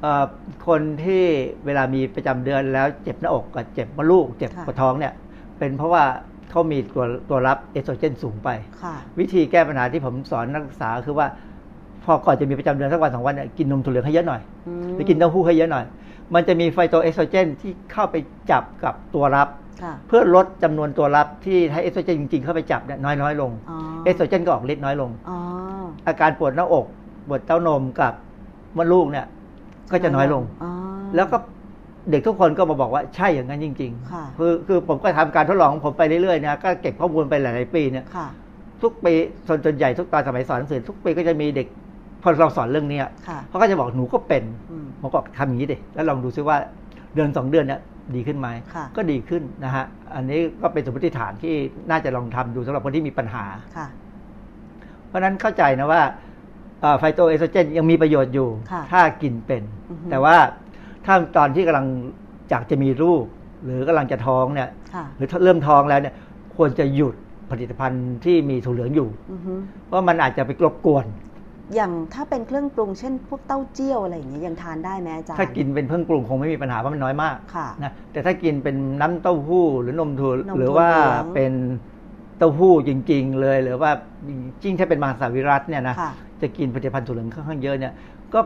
[0.00, 0.24] เอ่อ
[0.66, 1.24] คนที่
[1.64, 5.12] เวลามีประจำเดือนแล้วเจ็บหน้าอกกับเจ็บมดลูก เจ็บค่ะปวดท้องเนี่ย
[5.58, 6.04] เป็นเพราะว่า
[6.50, 8.48] เขามีตัวตัวรับเอสโตรเจนสูงไป
[8.82, 11.26] ค่ะวิธีแก้ปัญหาที่ผมสอนนักศึกษาคือว่า
[12.04, 15.84] พอก่อนจะมีประจำเดือนสักวันสองวันเนี่ยกินนมถั่วเหลืองให้เยอะหน่อยอืมหรือกินเต้าหู้ให้เยอะหน่อย
[16.34, 18.16] มันจะมีไฟโตเอสโตรเจนที่เข้าไป
[18.50, 19.48] จับกับตัวรับ
[19.82, 25.38] ค่ะเพื่อลดจำนวนตัวรับที่ให้เอสโตรเจนจริงๆ เข้าไปจับเนี่ยน้อยน้อยๆลงอ๋อเอสโตรเจนก็ออกฤทธิ์น้อยลงอ๋อ
[26.06, 26.86] อาการปวดหน้าอก
[27.28, 28.12] ปวดเต้านมกับ
[28.76, 29.26] มดลูกเนี่ย
[29.92, 30.70] ก็จะน้อยลงอ๋อ
[31.16, 31.36] แล้วก็
[32.10, 38.28] เด็กทุกคนก็มาบอกว่าใช่อย่างนั้นจริงค่ะๆคือคือผมก็ทำการทดลองของผมไปเรื่อยๆนะก็เก็บข้อมูลไปหลายๆปีเนี่ยค่ะ
[38.82, 39.12] ทุกปี
[39.46, 41.66] ส่วนส่วนใหญ่ทุกตอนสมัยสอนหนังสือทุกปีก็จะมีเด็ก
[42.22, 46.56] พอเราสอนเรื่องเนี้ยค่ะเขาก็จะบอกหนูก็เป็นอืมผมก็ทำอย่างนี้ดิแล้วลองดูซิว่า
[47.14, 47.80] เดือนสองเดือนเนี่ย
[48.14, 51.54] ดีขึ้นไหมค่ะก็ดีขึ้นนะฮะอันนี้ก็เป็นสมมติฐานที่
[51.90, 53.44] น่าจะลองทำดูสำหรับคนที่มีปัญหา
[53.76, 53.86] ค่ะ
[55.06, 56.02] เพราะฉะนั้นเข้าใจนะว่า
[56.98, 60.36] ไฟโตเอสโตรเจนยังมีประโยชน์อยู่ค่ะถ้ากินเป็นอือฮึแต่ว่า
[61.06, 61.86] ถ้าตอนที่กำลัง
[62.50, 63.24] อยากจะมีลูก
[63.64, 66.14] หรือกำลังจะท้องเนี่ยค่ะหรือเริ่มท้องแล้วเนี่ย
[66.56, 67.14] ควรจะหยุด
[67.50, 69.54] ผลิตภัณฑ์ที่มีถั่วเหลืองอยู่อือฮึ
[69.86, 71.04] เพราะมันอาจจะไปรบกวน
[71.74, 81.52] อย่างถ้าเป็นเครื่องปรุงเช่น พวกเต้าเจี้ยวอะไรอย่างเงี้ยยังทานได้ไหมอาจารย์ ถ้ากินเป็นเครื่องปรุงคงไม่มีปัญหาเพราะมันน้อยมากค่ะ นะแต่ถ้ากินเป็นน้ำเต้าหู้หรือนมถั่วนมถั่วหรือว่าเหลือง เป็น
[82.38, 83.90] เต้าหู้จริง ๆ เลย หรือว่า
[84.62, 86.12] จริงๆถ้าเป็นมังสวิรัตเนี่ยนะ ค่ะ
[86.42, 87.92] จะกินผลิตภัณฑ์ถั่วเหลืองค่อนข้างเยอะเนี่ย
[88.34, 88.40] ก็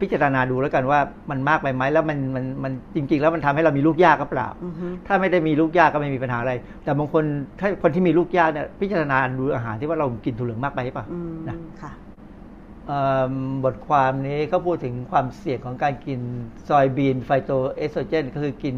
[0.00, 6.52] พิจารณาดูแล้วกันว่ามันมากไปไหมแล้วมันมันมันจริง ๆ แล้วมันทำให้เรามีลูกยากก็เปล่า อือฮึ ถ้าไม่ได้มีลูกยากก็ไม่มีปัญหาอะไร
[6.84, 7.24] แต่บางคน
[7.60, 12.09] ถ้าคนที่มีลูกยากเนี่ยพิจารณาดูอาหารที่ว่าเรากินถั่วเหลืองมากไปหรือเปล่า อืมนะ ค่ะเอิ่ม
[13.64, 16.20] บทความนี้เขาพูดถึงความเสี่ยงของการกิน
[16.68, 18.76] soybean ไฟโตเอสโตรเจนก็คือกิน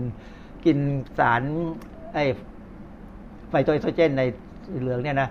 [0.65, 0.79] กิน
[1.19, 1.43] สาร
[2.15, 2.19] ไอ
[3.49, 4.23] ไฟโตเอสโตรเจนในถั่ว
[4.81, 5.29] เหลืองเนี่ยนะ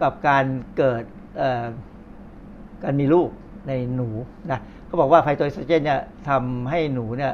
[0.00, 0.44] กับการ
[0.76, 1.02] เกิด
[2.82, 3.28] การมีลูก
[3.68, 4.08] ในหนู
[4.50, 7.32] นะเขาบอกว่าไฟโตเอสโตรเจนเนี่ยทำให้หนูเนี่ย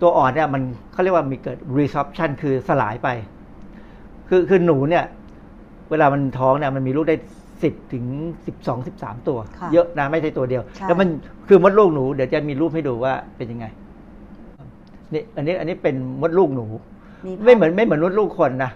[0.00, 3.08] ตัวอ่อนเนี่ยมันเขาเรียกว่ามีเกิด resorption คือสลายไป
[4.28, 5.04] คือคือหนูเนี่ย
[5.90, 7.16] เวลามันท้องเนี่ยมันมีลูกได้
[7.62, 8.04] สิบถึง
[8.46, 11.08] สิบสองสิบสามตัว ค่ะเยอะนะไม่ใช่ตัวเดียว ใช่ แล้วมัน
[11.48, 13.66] คือมดลูกหนูเดี๋ยวจะมีรูปให้ดูว่าเป็นยังไง
[15.12, 18.70] นี่อันนี้อันนี้เป็นมดลูกหนู ภาพไม่เหมือนไม่เหมือนมดลูกคนนะ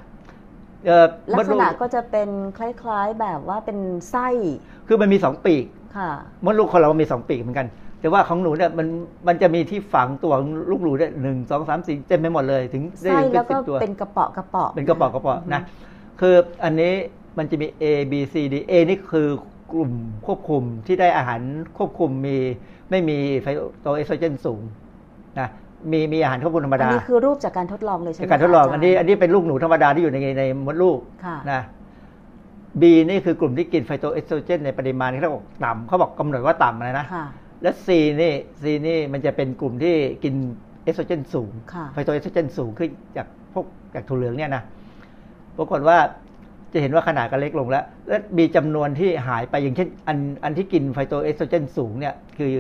[0.87, 2.29] เอ่อลัมกดษลูกณะก็จะเป็น
[2.59, 3.79] คล้ายๆแบบว่าเป็น
[4.11, 4.29] ไส้
[4.89, 5.65] คือมันมีสองปีก
[5.97, 6.11] ค่ะ
[6.45, 7.67] มดลูกคนเรามีสองปีกเหมือนกัน
[8.01, 8.87] แต่ว่าของหนูเนี่ยมัน
[9.27, 15.61] มันจะมีที่ฝังตัวของลูกหนูเนี่ยหนึ่งสองสามสี่เต็มไปหมดเลยถึงได้ไส้เป็แล้วนก็สิบตัวเป็นกระเป๋อกระเป๋อเป็นกระป๋องกระป๋องนะ
[16.21, 16.93] คืออันนี้
[17.39, 19.29] มันจะมี A B C D A นี่คือ
[19.73, 19.91] กลุ่ม
[20.27, 21.41] ควบคุมที่ได้อาหาร
[21.79, 22.37] ควบคุมมี
[22.91, 23.47] ไม่มีไฟ
[23.81, 24.61] โตเอสโตรเจนสูง
[25.41, 25.49] นะ
[25.93, 31.63] มีมีอาหารควบคุมธรรมอันดานี้คือรูปจากการทดลองเลยใช่ไหมจากการทดลองคะอันนี้อันนี้เป็นลูกหนูธรรมดาที่อยู่ในในมดลูกค่ะนะ
[32.81, 37.27] B นี่คือกลุ่มที่กินไฟโตเอสโตรเจนในปริมาณที่เขาบอกต่ำเขาบอกกำหนดว่าต่ำเลยนะค่ะ
[37.63, 37.89] และ C
[38.21, 40.35] นี่ C นี่มันจะเป็นกลุ่มที่กิน
[40.85, 44.63] เอสโตรเจนสูงค่ะไฟโตเอสโตรเจนสูงขึ้นจากพวกจากถั่วเหลืองเนี่ยนะ
[45.57, 45.99] ปรากฏว่า
[46.73, 52.53] จะเห็นว่าขนาดก็เล็กลงแล้ว และมีจำนวนที่หายไปอย่างเช่น อันอันที่กินไฟโตเอสโตรเจนสูงเนี่ยคือ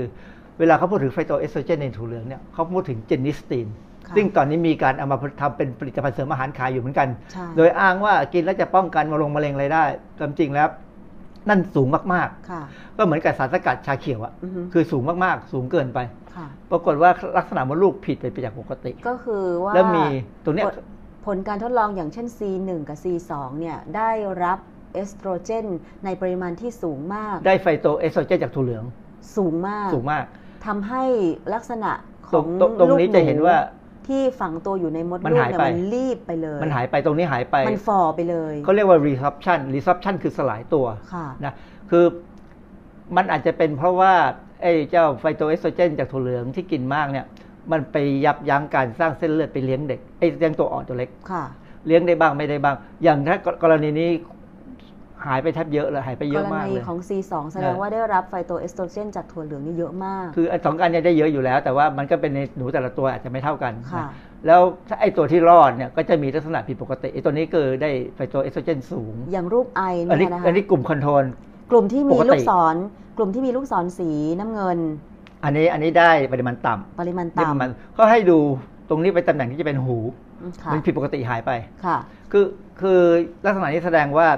[0.59, 3.67] เวลาเขาพูดถึงไฟโตเอสโตรเจนในถั่วเหลืองเนี่ยเขาพูดถึง genistein
[4.07, 9.85] ค่ะซึ่งตอนนี้มีการเอามาทำเป็นผลิตภัณฑ์เสริมอาหารขายอยู่เหมือนกันใช่โดยอ้างว่ากินแล้วจะป้องกันมะเร็งมะเร็งอะไรได้
[10.19, 10.69] ความจริงแล้ว
[11.49, 15.99] นั่นสูงมากค่ะๆก็เหมือนกับสารสกัดชาเขียวอะอือฮึคือสูงมากๆ สูงเกินไป
[16.37, 20.05] ค่ะปรากฏว่าลักษณะมดลูกผิดไปจากปกติ ก็คือว่า แล้วมี
[20.45, 20.67] ตรงเนี้ย
[21.25, 24.11] ผลผลการทดลองอย่างเช่น C1 กับ C2 เนี่ยได้
[24.45, 24.59] รับ
[24.95, 25.67] เอสโตรเจน
[26.05, 28.85] ในปริมาณที่สูงมาก ได้ไฟโตเอสโตรเจนจากถั่วเหลือง
[29.37, 30.25] สูงมาก สูงมาก
[30.67, 31.03] ทำให้
[31.55, 31.91] ลักษณะ
[32.29, 33.57] ขตรองงตรงตรงนี้ลูกจะเห็นว่า
[34.09, 41.55] ที่ฝังตัวอยู่ในมดมันลูกหายเนี่ยไปมันรีบไปเลย มันหายไปตรงนี้หายไป มันฝ่อไปเลยเขาเรียกว่า resorption resorption คือสลายตัวค่ะนะ
[41.91, 42.05] คือ
[43.17, 44.15] มันอาจจะเป็นเพราะว่า
[44.63, 47.27] ไอ้เจ้าไฟโตเอสโตรเจนจากถั่วเหลืองที่กินมากเนี่ย
[47.73, 51.45] มันไปยับยั้งการสร้างเส้นเลือดไปเลี้ยงเด็ก ไอ้เลี้ยงตัวอ่อนตัวเล็กค่ะ
[51.87, 54.11] เลี้ยงได้บ้างไม่ได้บ้าง อย่างถ้ากรณีนี้
[55.27, 64.11] หายไปแทบเยอะเลยหายไปเยอะมากเลยกรณีของ C2 แสดงว่าได้รับไฟโตเอสโตรเจนจากถั่วเหลืองนี่เยอะมาก คือไอ้สองอันเนี้ยได้เยอะอยู่แล้ว แต่ว่ามันก็เป็นในหนูแต่ละตัวอาจจะไม่เท่ากันค่ะนะ
[64.47, 71.25] แล้วถ้าไอ้ตัวที่รอดเนี่ยก็จะมีลักษณะผิดปกติไอ้ตัวนี้คือได้ไฟโตเอสโตรเจนสูง อย่างรูปไออันเนี่นี้ยนะคะอันนี้กลุ่ม control
[71.71, 72.77] กลุ่มที่มีปกติลูกศร
[73.19, 74.11] กลุ่มที่มีลูกศรสี
[74.41, 74.79] น้ำเงิน
[75.45, 78.39] อันนี้อันนี้ได้ปริมาณต่ำปริมาณนี่ประมาณต่ำเขาให้ดู
[78.91, 79.99] ตรงนี้เป็นตำแหน่งที่จะเป็นหู
[80.43, 81.51] อืมค่ะมันผิดปกติหายไป
[81.85, 81.99] ค่ะ
[82.33, 82.45] คือ
[82.81, 83.01] คือ
[83.45, 84.29] ลักษณะนี้แสดงว่า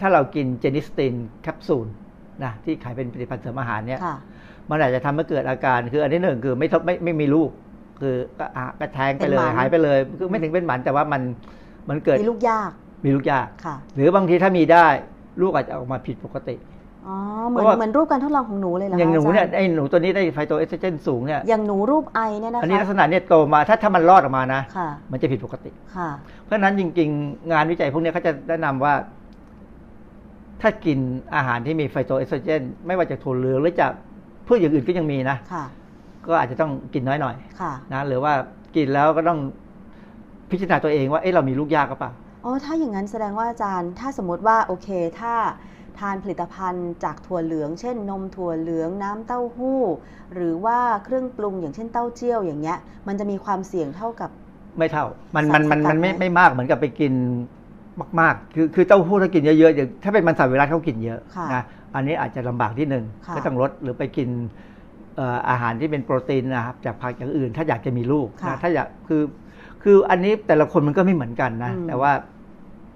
[0.00, 1.86] ถ้าเรากิน genistein แคปซูล
[2.44, 4.16] นะที่ขายเป็นผลิตภัณฑ์เสริมอาหารเนี่ยค่ะ
[4.70, 7.50] มันอาจจะทำให้เกิดอาการคืออันที่หนึ่งคือไม่ท้องไม่ไม่มีลูก
[8.00, 11.22] คือก็อะก็แทงไปเลเป็นหยมันหายไปเลย คือไม่ถึงเป็นหมันแต่ว่ามัน
[11.88, 12.70] มันเกิดมีลูกยาก
[13.04, 14.86] มีลูกยากค่ะหรือบางทีถ้ามีได้
[15.40, 16.56] ลูกอาจจะออกมาผิดปกติ
[17.08, 17.16] อ๋อ
[17.48, 26.10] เหมือนเพราะว่าเหมือนรูปการทดลองของหนูเลยเหรออย่างหนูคะเนี่ยจารไอ้หนูตัวนี้ได้ไฟโตเอสโตรเจนสูงเนี่ยอย่างหนูรูปไอเนี่ยนะคะอันนี้ลักษณะเนี่ยโตมาถ้าถ้ามันรอดออกมานะค่ะมันจะผิดปกติค่ะ
[26.44, 28.94] เพราะฉะนั้นจริง ๆ งานวิจัยพวกเนี้ยเขาจะแนะนำว่า
[30.62, 30.98] ถ้ากิน
[31.34, 33.92] อาหารที่มีไฟโตเอสโตรเจน ไม่ว่าจากถั่วเหลืองหรือจาก
[34.46, 35.64] พืชอย่างอื่นก็ยังมีนะค่ะ
[36.26, 38.32] ก็อาจจะต้องกินน้อยหน่อยค่ะนะหรือว่า
[38.76, 39.38] กินแล้วก็ต้อง
[40.50, 42.12] พิจารณาตัวเองว่าเอ๊ะเรามีลูกยากหรือเปล่า
[42.44, 44.88] อ๋อถ้าอย่างนั้นแสดงว่าอาจารย์ ถ้าสมมติว่าโอเค
[45.20, 45.34] ถ้า
[46.00, 49.80] ทานผลิตภัณฑ์จากถั่วเหลือง เช่น นมถั่วเหลืองน้ำเต้าหู้
[50.34, 52.78] หรือว่าเครื่องปรุงอย่างเช่นเต้าเจี้ยวอย่างเงี้ย
[53.08, 54.30] มันจะมีความเสี่ยงเท่ากับ
[54.78, 57.12] ไม่เท่า มันมันมันสารสกัดมันไม่ไหมไม่มากเหมือนกับไปกิน
[58.20, 61.62] มากๆ คือคือเต้าหู้ถ้ากินเยอะๆอย่างถ้าเป็นมันสวิรัตเขากินเยอะค่ะนะ
[61.94, 64.28] อันนี้อาจจะลำบากที่หนึ่งค่ะก็ต้องลดหรือไปกิน
[65.16, 69.22] เอ่ออาหารที่เป็นโปรตีนนะครับจากผักอย่างอื่น ถ้าอยากจะมีลูกค่ะนะถ้าอยากคือ
[69.82, 72.12] คืออันนี้แต่ละคนมันก็ไม่เหมือนกันนะอืมแต่ว่า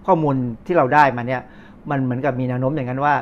[0.07, 0.37] ข้อมูล
[0.67, 1.43] ที่เราได้มาเนี่ย
[1.91, 3.14] มันเหมือนกับมีแนวโน้มอย่างนั้นว่า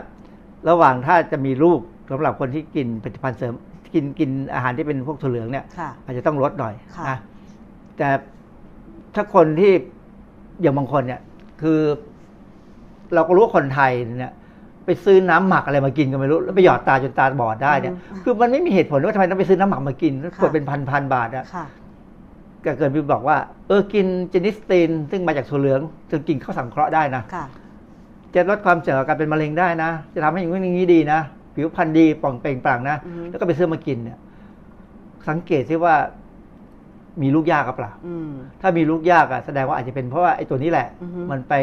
[0.69, 1.81] ระหว่างถ้าจะมีลูก
[2.11, 3.55] สำหรับคนที่กินผลิตภัณฑ์เสริม
[3.95, 7.19] กินกินอาหารที่เป็นพวกถั่วเหลืองเนี่ยค่ะอาจจะต้องลดหน่อยค่ะนะ
[7.99, 8.09] แต่
[9.15, 9.73] ถ้าคนที่
[10.61, 11.21] อย่างบางคนเนี่ย
[11.63, 11.81] คือ
[13.15, 14.33] เราก็รู้ว่าคนไทยเนี่ย
[14.85, 21.67] ไปซื้อน้ำหมักอะไรมากินกันไม่รู้แล้วไปหยอดตาจนตาบอดได้เนี่ยอืมคือมันไม่มีเหตุผลว่าทำไมต้องไปซื้อน้ำหมักมากินค่ะขวดเป็นพันพันๆบาทอะค่ะ
[22.65, 23.37] ก็เกิดไปบอกว่า
[23.69, 25.81] เออกินเจนิสตีนซึ่งมาจากถั่วเหลือง
[26.11, 27.45] จะกินข้าวสังเคราะห์ได้นะค่ะ
[28.35, 31.21] จะลดความเสี่ยงต่อการเป็นมะเร็งได้นะ จะทำให้อย่างนี้อย่างนี้ดีนะ
[31.55, 34.19] ผิวพรรณดีป่องเปล่งปลั่งนะอือฮึแล้วก็ไปซื้อมากินเนี่ย
[35.29, 35.95] สังเกตซิว่า
[37.23, 41.55] มีลูกยากกับเปล่าอืมถ้ามีลูกยากอะแสดงว่าอาจจะเป็นเพราะว่าไอ้ตัวนี้แหละอือฮึมันไป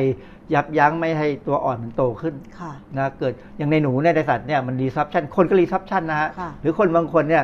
[0.53, 7.43] ยับยั้งไม่ให้ตัวอ่อนมันโตขึ้นค่ะนะเกิดอย่างในหนูเนี่ยในสัตว์เนี่ยมัน resorption คนก็ resorption นะฮะค่ะหรือคนบางคนเนี่ย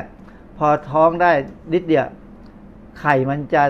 [0.58, 1.30] พอท้องได้
[1.72, 2.06] นิดเดียว
[3.00, 3.62] ไข่มันจะ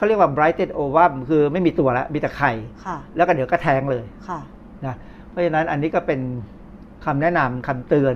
[0.00, 2.52] เขาเรียกว่า blighted ovum คือไม่มีตัวแล้ว มีแต่ไข่
[2.84, 4.40] ค่ะแล้วก็เดี๋ยวก็แทงเลยค่ะ
[4.86, 4.94] นะ
[5.28, 6.20] เพราะฉะนั้นอันนี้ก็เป็น
[7.04, 8.14] คำแนะนำคำเตือน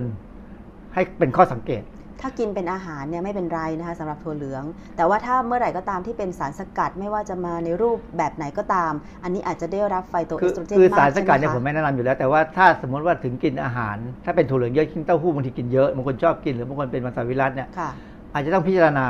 [0.93, 1.83] ให้เป็นข้อสังเกต
[2.21, 4.63] ถ้ากินเป็นอาหารเนี่ยไม่เป็นไรนะคะสำหรับถั่วเหลือง
[4.97, 17.89] แต่ว่าถ้าเมื่อไหร่ก็ตามที่เป็นสารสกัดไม่ว่าจะมาในรูปแบบไหนก็ตาม อันนี้อาจจะได้รับไฟโตเอคือสโตรเจนคือมากสารสกัดเนี่ยใช่ผมไหมไม่แนะนำอยู่แล้ว แต่ว่าถ้าสมมติว่าถึงกินอาหาร ถ้าเป็นถั่วเหลืองเยอะกินเต้าหู้บางทีกินเยอะบางคนชอบกินหรือบางคนเป็นมังสวิรัตเนี่ยค่ะ
[18.35, 19.07] อาจจะต้องพิจารณา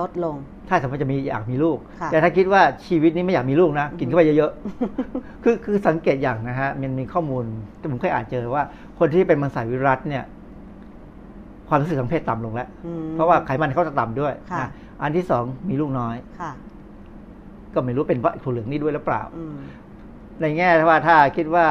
[0.00, 0.36] ลดลง
[0.68, 7.44] ถ้าสมมติจะมีอยากมีลูกค่ะแต่ถ้าคิดว่าชีวิตนี้ไม่อยากมีลูกนะ กินเข้าไปเยอะๆคือคือสังเกตอย่างนะฮะมันมีข้อมูล
[7.80, 8.62] ที่ผมเคยอ่านเจอว่า
[8.98, 10.24] คนที่เป็นมังสวิรัตเนี่ย
[11.68, 14.70] ความรู้สึกทางเพศต่ำลงแล้วอืมเพราะว่าไขมันเขาจะต่ำด้วยค่ะนะ
[15.02, 16.52] อันที่สองมีลูกน้อยค่ะ
[17.74, 19.56] ก็ไม่รู้เป็นเพราะถั่วเหลืองนี่ด้วยหรือเปล่าอืม
[20.40, 21.64] ในแง่ว่าถ้าคิดว่า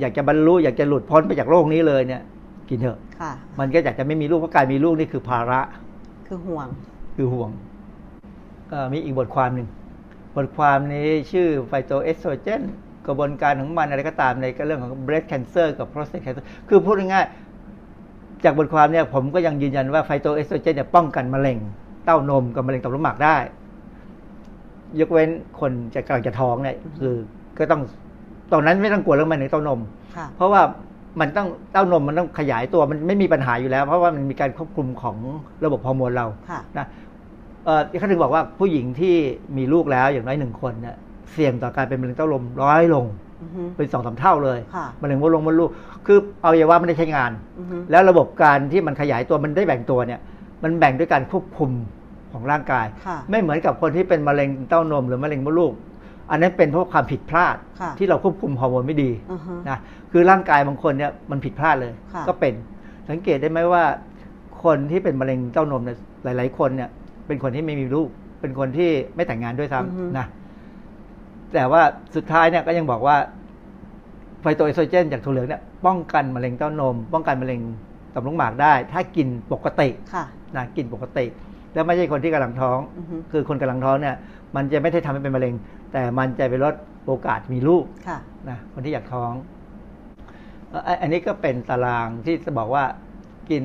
[0.00, 2.22] อยากจะบรรลุอยากจะหลุดพ้นไปจากโลกนี้เลยเนี่ย
[2.68, 5.60] กินเถอะค่ะมันก็อยากจะไม่มีลูกเพราะการมีลูกนี่คือภาระ
[6.32, 6.68] คือห่วง
[7.16, 7.50] คือห่วง
[8.70, 9.68] เอ่อมีอีกบทความหนึ่ง
[10.36, 12.62] บทความนี้ชื่อไฟโตเอสโตรเจน
[13.06, 21.58] กระบวนการของมันอะไรก็ตามในเรื่องของ breast cancer กับ prostate cancer คือพูดง่ายๆจากบทความเนี่ยผมก็ยังยืนยันว่าไฟโตเอสโตรเจนเนี่ยป้องกันมะเร็ง
[22.04, 23.36] เต้านมกับมะเร็งต่อมลูกหมากได้
[25.00, 25.30] ยกเว้น
[25.60, 27.14] คนจะกำลังจะท้องเนี่ยคือ
[27.58, 27.82] ก็ต้อง
[28.52, 29.80] ตอนนั้นไม่ต้องกลัวเรื่องมะเร็งเต้านม
[30.16, 30.62] ค่ะเพราะว่า
[31.20, 35.16] มันต้องเต้านมมันต้องขยายตัวมันไม่มีปัญหาอยู่แล้ว เพราะว่ามันมีการควบคุมของ
[35.64, 36.86] ระบบฮอร์โมนเราค่ะนะ
[37.64, 39.14] เอ่อเขาถึงบอกว่าผู้หญิงที่
[39.56, 40.96] มีลูกแล้วอย่างน้อยหนึ่งคนเนี่ย
[41.32, 43.06] เสี่ยงต่อการเป็นมะเร็งเต้านมร้อยลง
[43.42, 45.70] อือฮึเป็นสองสามเท่าเลยค่ะมะเร็งมดลงมดลูก
[46.06, 50.20] คือเอาอย่าว่าไม่ได้ใช้งานอือฮึแล้วระบบการที่มันขยายตัวมันได้แบ่งตัวเนี่ย
[50.62, 51.70] มันแบ่งด้วยการควบคุม
[52.32, 55.72] ของร่างกายค่ะไม่เหมือนกับคนที่เป็นมะเร็งเต้านมหรือมะเร็งมดลูก
[56.30, 59.78] อันนั้นเป็นเพราะความผิดพลาดค่ะที่เราควบคุมฮอร์โมนไม่ดีอือฮึนะ
[60.12, 62.54] คือร่างกายบางคนเนี่ยมันผิดพลาดเลยค่ะก็เป็น
[63.10, 63.84] สังเกตได้ไหมว่า
[64.64, 66.90] คนที่เป็นมะเร็งเต้านมเนี่ยหลาย ๆ คนเนี่ย
[67.26, 68.08] เป็นคนที่ไม่มีลูก
[68.40, 70.26] เป็นคนที่ไม่แต่งงานด้วยซ้ำนะ
[71.54, 71.82] แต่ว่า
[72.16, 73.16] สุดท้ายเนี่ยก็ยังบอกว่า
[74.40, 77.60] ไฟโตเอสโตรเจนจากถั่วเหลืองเนี่ยป้องกันมะเร็งเต้านม ป้องกันมะเร็ง
[78.14, 80.24] ต่อมลูกหมากได้ ถ้ากินปกติค่ะ
[80.56, 81.24] นะกินปกติ
[81.74, 84.16] แล้วไม่ใช่คนที่กำลังท้องอือฮึคือคนกำลังท้องเนี่ย
[84.56, 85.54] มันจะไม่ได้ทำให้เป็นมะเร็ง
[85.92, 86.74] แต่มันจะไปลด
[87.06, 88.18] โอกาสมีลูกค่ะ
[88.48, 89.32] นะคนที่อยากท้อง
[90.70, 92.84] เอ่ออันนี้ก็เป็นตารางที่จะบอกว่า
[93.50, 93.64] กิน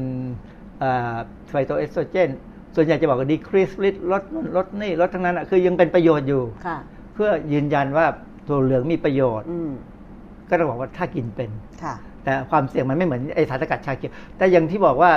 [1.50, 2.30] ไฟโตเอสโตรเจน
[2.76, 6.78] ส่วนใหญ่จะบอกว่า decrease risk ลดนู่นลดนี่ลดทั้งนั้นอะคือยังเป็นประโยชน์อยู่ค่ะ
[7.14, 8.06] เพื่อยืนยันว่า
[8.48, 9.72] ถั่วเหลืองมีประโยชน์อืม
[10.50, 11.50] ก็ต้องบอกว่าถ้ากินเป็น
[11.84, 15.12] ค่ะแต่ความเสี่ยงมันไม่เหมือนไอสารสกัดชาเขียวแต่อย่างที่บอกว่า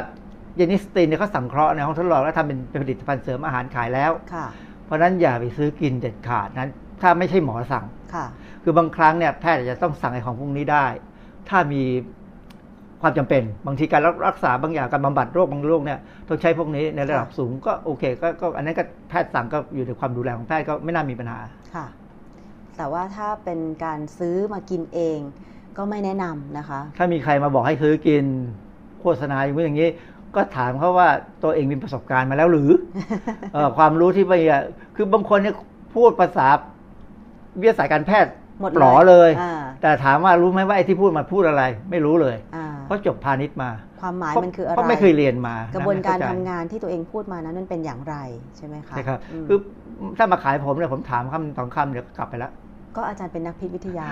[0.56, 4.46] genistein เนี่ยเขาสังเคราะห์ในห้องทดลองแล้วทำเป็นเป็นผลิตภัณฑ์เสริมอาหารขายแล้วค่ะ
[4.84, 6.70] เพราะฉะนั้นอย่าไปซื้อกินเด็ดขาดนั้น
[7.00, 7.84] ถ้าไม่ใช่หมอสั่ง
[8.14, 8.26] ค่ะ
[8.62, 10.86] คือบางครั้งเนี่ยแพทย์อาจจะต้องสั่งไอ้ของพวกนี้ได้
[11.48, 11.82] ถ้ามี
[13.02, 15.98] ความจำเป็นบางทีการรักษาบางอย่างการบำบัดโรคบางโรคเนี่ย
[16.28, 21.38] ต้องใช้พวกนี้ในระดับค่ะสูงก็โอเคก็ก็อันนั้นก็แพทย์สั่งก็อยู่ในความดูแลของแพทย์ก็ไม่น่ามีปัญหา
[21.74, 21.86] ค่ะ
[22.76, 25.18] แต่ว่าถ้าเป็นการซื้อมากินเอง
[25.76, 28.24] ก็ไม่แนะนำนะคะ ถ้ามีใครมาบอกให้ซื้อกิน
[29.00, 29.88] โฆษณาอย่างนี้อย่างนี้
[30.36, 31.08] ก็ถามเขาว่า
[31.42, 32.70] ตัวเองมีประสบการณ์มาแล้วหรือ
[33.54, 34.62] เอ่อความรู้ที่ไม่อะ
[34.96, 35.54] คือบางคนเนี่ย
[35.94, 36.46] พูดภาษา
[37.60, 43.70] วิทยาศาสตร์การแพทย์หมดปลอเลยอ่าแต่ถามว่ารู้ไหมว่าไอ้ที่พูดมาพูดอะไร ไม่รู้เลยอ่าเพราะจบพาณิชย์มา
[44.00, 48.16] ความหมายมันคืออะไรเพราะไม่เคยเรียนมา กระบวนการไม่ทำเข้ใจงานที่ตัวเองพูดมานั้นมันเป็นอย่างไร
[48.56, 49.58] ใช่ไหมคะใช่ครับมคือ
[50.18, 52.52] ถ้ามาขายผมเนี่ยผมถามคำสองคำเดี๋ยวก็กลับไปแล้ว
[52.96, 54.06] ก็อาจารย์เป็นนักพิษวิทยา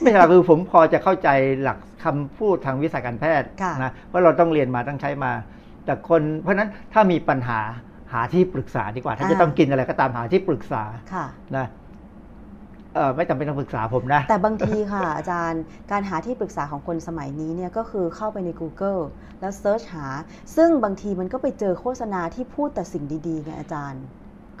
[0.00, 1.28] ไม่ใช่หรอกคือผมพอจะเข้าใจ
[1.62, 5.32] หลักคำพูดทางวิชาการแพทย์ค่ะนะว่าเราต้องเรียนมาต้องใช้มา
[5.84, 7.60] แต่คนเพราะฉะนั้นถ้ามีปัญหา
[8.12, 10.82] หาที่ปรึกษาดีกว่า ถ้าจะต้องกินอะไรก็ตามหาที่ปรึกษา
[11.14, 11.26] ค่ะ
[11.56, 11.66] นะ
[12.94, 19.00] เออไม่จำเป็นต้องปรึกษาผมนะ แต่บางทีค่ะ อาจารย์การหาที่ปรึกษาของคนสมัยนี้เนี่ยก็คือเข้าไปใน Google
[19.40, 20.06] แล้วเซิร์ชหา
[20.56, 24.02] ซึ่งบางทีมันก็ไปเจอโฆษณาที่พูดแต่สิ่งดีๆไงอาจารย์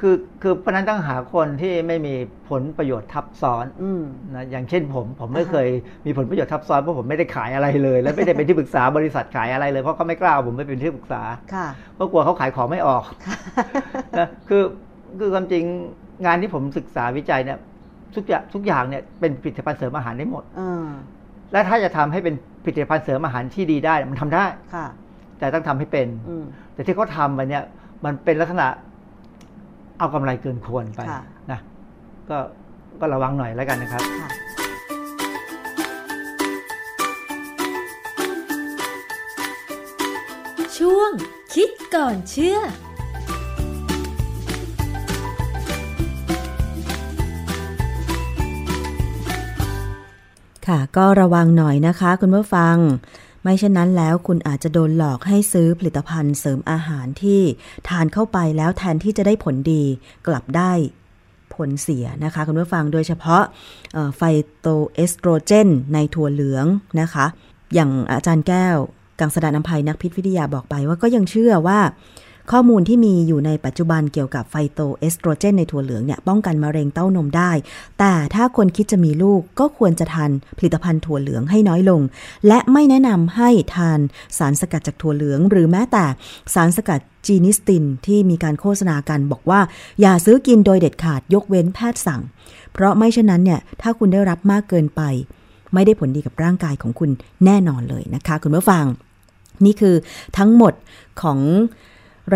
[0.00, 2.14] คือคือเพราะฉะนั้นต้องหาคนที่ไม่มี
[2.50, 4.02] ผลประโยชน์ทับซ้อนอืม
[4.34, 5.68] นะอย่างเช่นผม ผมไม่อ่าฮะเคย
[6.06, 11.22] มีผลประโยชน์ทับซ้อนเพราะผมไม่ได้ขายอะไรเลย และไม่ได้เป็นที่ปรึกษาบริษัทขายอะไรเลยเพราะเขาไม่กล้าเอาผมไปเป็นที่ปรึกษา
[11.54, 13.04] ค่ะเพราะกลัวเขาขายของไม่ออก
[14.18, 14.62] นะคือ
[15.18, 15.64] คือความจริง
[16.26, 17.58] งานที่ผมศึกษาวิจัยเนี่ย
[18.16, 20.86] ทุกอย่างทุกอย่างเนี่ยเป็นผลิตภัณฑ์เสริมอาหารได้หมดเออ
[21.52, 22.34] และถ้าจะทำให้เป็น
[22.64, 24.44] ผลิตภัณฑ์เสริมอาหารที่ดีได้มันทำได้
[24.74, 24.86] ค่ะ
[25.38, 26.44] แต่ต้องทำให้เป็นอืม
[26.74, 27.64] แต่ที่เขาทำไปเนี่ย
[28.04, 28.66] มันเป็นลักษณะ
[30.00, 31.00] เอากำไรเกินควรไป
[31.50, 31.60] นะ
[32.30, 32.38] ก็
[33.00, 34.02] ก็ระวังหน่อยแล้วกันนะครับ
[40.76, 41.10] ช่วง
[41.54, 42.58] คิดก่อนเชื่อ
[50.66, 52.76] ค่ะก็ระวังหน่อยนะคะ คุณผู้ฟัง
[53.42, 57.42] ไม่เช่นนั้นแล้วคุณอาจจะโดนหลอกให้ซื้อผลิตภัณฑ์เสริมอาหารที่
[57.88, 59.84] ทานเข้าไปแล้วแทนที่จะได้ผลดี
[60.26, 60.72] กลับได้
[61.54, 63.42] ผลเสียนะคะคุณผู้ฟังโดยเฉพาะ
[64.16, 64.22] ไฟ
[64.58, 66.66] โตเอสโตรเจน ในถั่วเหลือง
[67.00, 67.26] นะคะ
[67.74, 68.76] อย่างอาจารย์แก้ว
[69.20, 71.80] กังสดานนภัยนักพิษวิทยาบอกไปว่าก็ยังเชื่อว่า
[72.52, 77.52] ข้อมูลที่มีอยู่ในปัจจุบันเกี่ยวกับไฟโตเอสโตรเจนในถั่วเหลืองเนี่ยป้องกันมะเร็งเต้านมได้
[77.98, 82.00] แต่ถ้าคนคิดจะมีลูกก็ควรจะทานผลิตภัณฑ์ถั่วเหลืองให้น้อยลง
[82.48, 84.00] และไม่แนะนำให้ทาน
[84.38, 86.04] สารสกัดจากถั่วเหลือง หรือแม้แต่
[86.54, 89.60] สารสกัดจีนิสตินที่มีการโฆษณากันบอกว่า
[90.00, 92.20] อย่าซื้อกินโดยเด็ดขาดยกเว้นแพทย์สั่ง
[92.72, 95.02] เพราะไม่เช่นนั้นเนี่ยถ้าคุณได้รับมากเกินไป
[95.74, 97.10] ไม่ได้ผลดีกับร่างกายของคุณ
[97.44, 98.84] แน่นอนเลยนะคะ คุณผู้ฟัง
[99.64, 99.94] นี่คือ
[100.38, 100.72] ทั้งหมด
[101.22, 101.38] ของ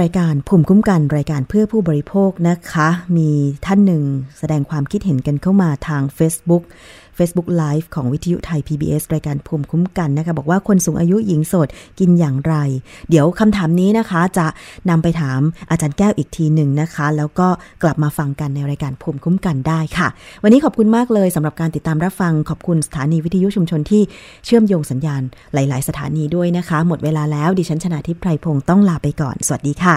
[0.01, 3.30] รายการภูมิคุ้มกันรายการเพื่อผู้บริโภคนะคะ มี
[3.66, 4.05] ท่านหนึ่ง
[4.38, 6.62] แสดงความคิดเห็นกันเข้ามาทาง Facebook
[7.19, 11.69] Facebook Live ของวิทยุไทย PBS รายการภูมิคุ้มกันนะคะ บอกว่าคนสูงอายุหญิงโสด
[12.01, 12.55] กินอย่างไร
[13.11, 14.47] เดี๋ยวคำถามนี้นะคะ จะ
[14.91, 15.41] นำไปถาม
[15.71, 17.49] อาจารย์แก้วอีกทีหนึ่งนะคะ แล้วก็
[17.83, 20.09] กลับมาฟังกันในรายการภูมิคุ้มกันได้ค่ะ
[20.43, 24.03] วันนี้ขอบคุณมากเลยสำหรับการติดตามรับฟังขอบคุณสถานีวิทยุชุมชนที่
[24.45, 25.23] เชื่อมโยงสัญญาณ
[25.55, 29.97] หลาย ๆ สถานีด้วยนะคะ หมดเวลาแล้วดิฉันชนะทิพไพรพงศ์ต้องลาไปก่อน สวัสดีค่ะ